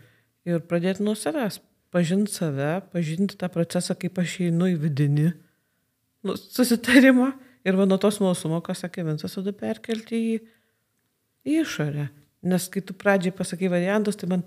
[0.48, 1.60] ir pradėti nuo savęs,
[1.92, 5.30] pažinti save, pažinti tą procesą, kaip aš einu į vidinį
[6.28, 7.32] nu, susitarimą
[7.62, 10.38] Ir va nuo tos smalsumo, ką sakė Vinsas, tada perkelti į,
[11.46, 12.08] į išorę.
[12.50, 14.42] Nes kai tu pradžiai pasakai variantus, tai man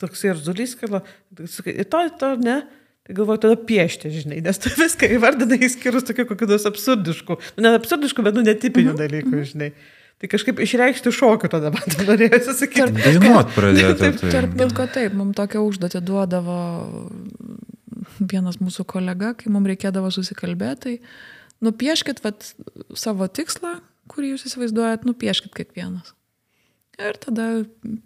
[0.00, 1.02] toks ir zulys kilo,
[1.50, 2.58] sakai, to, to ne,
[3.06, 7.64] tai galvoju, tada piešti, žinai, nes tu viską įvardinai įskyrus tokių kokių nors absurdiškų, nu,
[7.66, 9.00] ne absurdiškų, bet nu netipinių mhm.
[9.04, 9.48] dalykų, mhm.
[9.52, 9.70] žinai.
[10.18, 12.90] Tai kažkaip išreikšti šokių tada man norėjosi sakyti.
[13.04, 14.08] Dainuot pradėti.
[14.18, 14.30] Tai.
[14.34, 16.56] tarp kitko taip, mums tokią užduotį duodavo
[18.18, 20.96] vienas mūsų kolega, kai mums reikėdavo susikalbėti.
[20.98, 22.50] Tai nupieškit vat,
[22.98, 23.76] savo tikslą,
[24.10, 26.14] kurį jūs įsivaizduojat, nupieškit kiekvienas.
[26.98, 27.48] Ir tada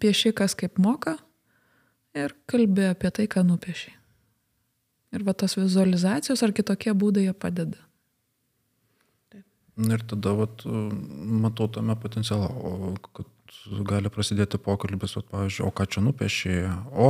[0.01, 1.17] pieši kas kaip moka
[2.17, 3.93] ir kalbė apie tai, ką nupieši.
[5.13, 7.81] Ir va tos vizualizacijos ar kitokie būdai jie padeda.
[9.83, 12.49] Ir tada vat, matau tame potencialą,
[13.13, 13.29] kad
[13.89, 16.57] gali prasidėti pokalbis, vat, pavyzdžiui, o ką čia nupieši,
[16.93, 17.09] o,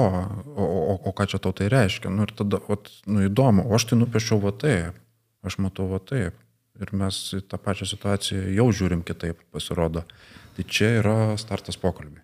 [0.55, 2.11] o, o, o ką čia tau tai reiškia.
[2.11, 4.99] Nu, ir tada, vat, nu, įdomu, o aš tai nupiešiau va taip
[5.43, 6.39] aš matau va taip.
[6.81, 10.07] Ir mes į tą pačią situaciją jau žiūrim kitaip, pasirodo.
[10.55, 12.23] Tai čia yra startas pokalbį.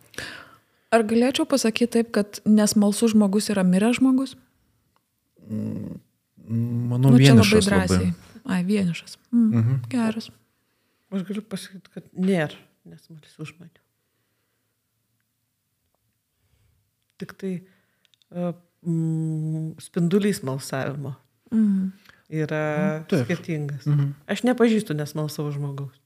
[0.94, 4.36] Ar galėčiau pasakyti taip, kad nesmalsus žmogus yra miręs žmogus?
[5.46, 6.00] Mm,
[6.90, 7.68] manau, nu, vienišas.
[7.68, 8.10] Labai drąsiai.
[8.10, 8.48] Labai.
[8.50, 9.20] Ai, vienišas.
[9.30, 9.78] Mm, mhm.
[9.92, 10.32] Geras.
[11.14, 12.58] Aš galiu pasakyti, kad nėra
[12.90, 13.86] nesmalsių žmonių.
[17.20, 18.54] Tik tai uh,
[18.88, 21.18] mm, spindulys malsavimo.
[21.54, 21.92] Mm
[22.30, 23.26] yra Taip.
[23.26, 23.86] skirtingas.
[23.90, 24.14] Mhm.
[24.30, 25.98] Aš nepažįstu nesmalsaus žmogaus.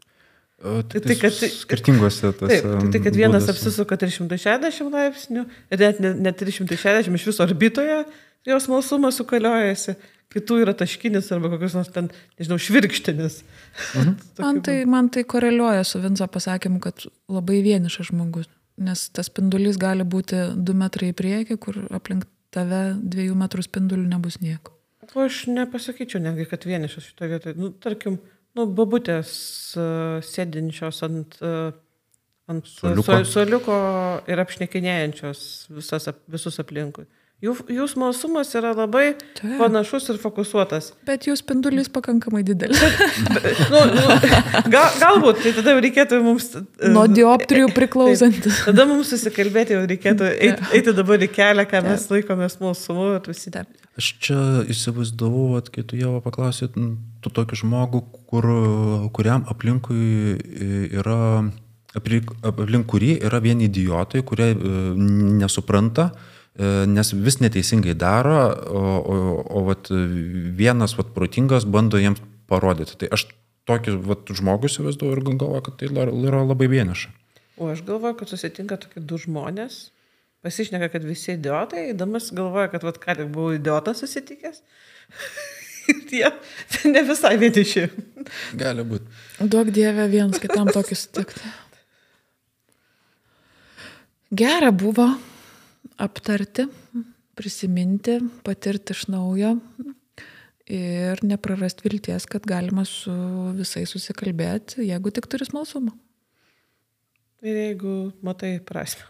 [0.63, 2.47] Tai, tai, tai, kad, skirtingose tas.
[2.47, 3.57] Taip, tai, tai kad vienas būdas.
[3.57, 7.97] apsisuka 360 laipsnių ir net, net 360 iš viso orbitoje
[8.47, 9.95] jo smalsumas sukaliojasi,
[10.33, 12.09] kitų yra taškinis arba kokios nors ten,
[12.39, 13.41] nežinau, švirkštinis.
[13.99, 14.13] Mhm.
[14.43, 18.49] Man tai, man tai koreliuoja su Vinco pasakymu, kad labai vienišas žmogus,
[18.81, 24.07] nes tas spindulys gali būti du metrai į priekį, kur aplink tave dviejų metrų spindulių
[24.09, 24.73] nebus nieko.
[25.13, 27.55] O aš nepasakyčiau netgi, kad vienišas šitoje vietoje.
[27.59, 28.17] Nu, tarkim,
[28.57, 29.31] nu, babutės
[29.79, 31.73] uh, sėdinčios ant, uh,
[32.51, 33.19] ant suoliuko.
[33.27, 33.77] suoliuko
[34.29, 35.43] ir apšnekinėjančios
[35.73, 37.07] visas, visus aplinkui.
[37.43, 39.57] Jų, jų smalsumas yra labai Taip.
[39.59, 40.93] panašus ir fokusuotas.
[41.03, 42.79] Bet jų spindulys pakankamai didelis.
[43.73, 44.15] Nu, nu,
[44.71, 46.47] gal, galbūt, tai tada jau reikėtų mums...
[46.55, 48.61] e, Nuo dioptrijų priklausantis.
[48.67, 53.27] Tada mums susikalbėti jau reikėtų eiti, eiti dabar į kelią, ką mes laikome smalsumu ir
[53.27, 53.51] visi.
[53.53, 53.71] Taip.
[53.99, 54.39] Aš čia
[54.71, 58.47] įsivaizdavau, vat, kai tu jau paklausėt, n, tu tokį žmogų, kur,
[59.15, 60.37] kuriam aplinkui
[61.01, 61.19] yra,
[61.97, 64.77] aplink, kurį yra vieni idiotai, kurie e,
[65.41, 68.37] nesupranta, e, nes vis neteisingai daro,
[68.69, 69.15] o, o,
[69.57, 72.97] o vat, vienas vat, protingas bando jiems parodyti.
[73.01, 73.27] Tai aš
[73.69, 77.09] tokį vat, žmogų įsivaizduoju ir galvoju, kad tai yra labai vieniša.
[77.57, 79.87] O aš galvoju, kad susitinka tokie du žmonės,
[80.45, 84.61] pasišneka, kad visi idiotai, įdomus galvoja, kad vat, ką tik buvau idiotas susitikęs.
[86.09, 86.23] Tie
[86.93, 87.89] ne visai vieniši.
[88.59, 89.09] Gali būti.
[89.41, 91.53] Duok Dievę vienas kitam tokį sutikti.
[94.33, 95.11] Gera buvo
[96.01, 96.67] aptarti,
[97.37, 99.55] prisiminti, patirti iš naujo
[100.69, 103.13] ir neprarast vilties, kad galima su
[103.57, 105.91] visais susikalbėti, jeigu tik turi smalsumą.
[107.43, 109.03] Ir jeigu matai prasme.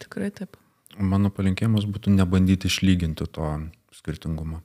[0.00, 0.56] Tikrai taip.
[0.98, 3.46] Mano palinkėjimas būtų nebandyti išlyginti to
[3.94, 4.64] skirtingumo.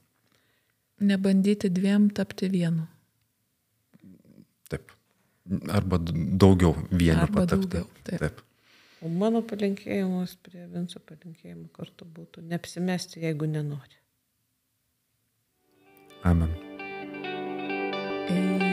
[1.06, 2.88] Nebandyti dviem tapti vienu.
[4.72, 4.90] Taip.
[5.70, 7.68] Arba daugiau vienu Arba patapti.
[7.68, 8.24] daugiau, taip.
[8.24, 8.42] taip.
[9.04, 14.00] O mano palinkėjimas prie Vinco palinkėjimo kartu būtų neapsimesti, jeigu nenori.
[16.26, 16.56] Amen.
[18.30, 18.65] Ei.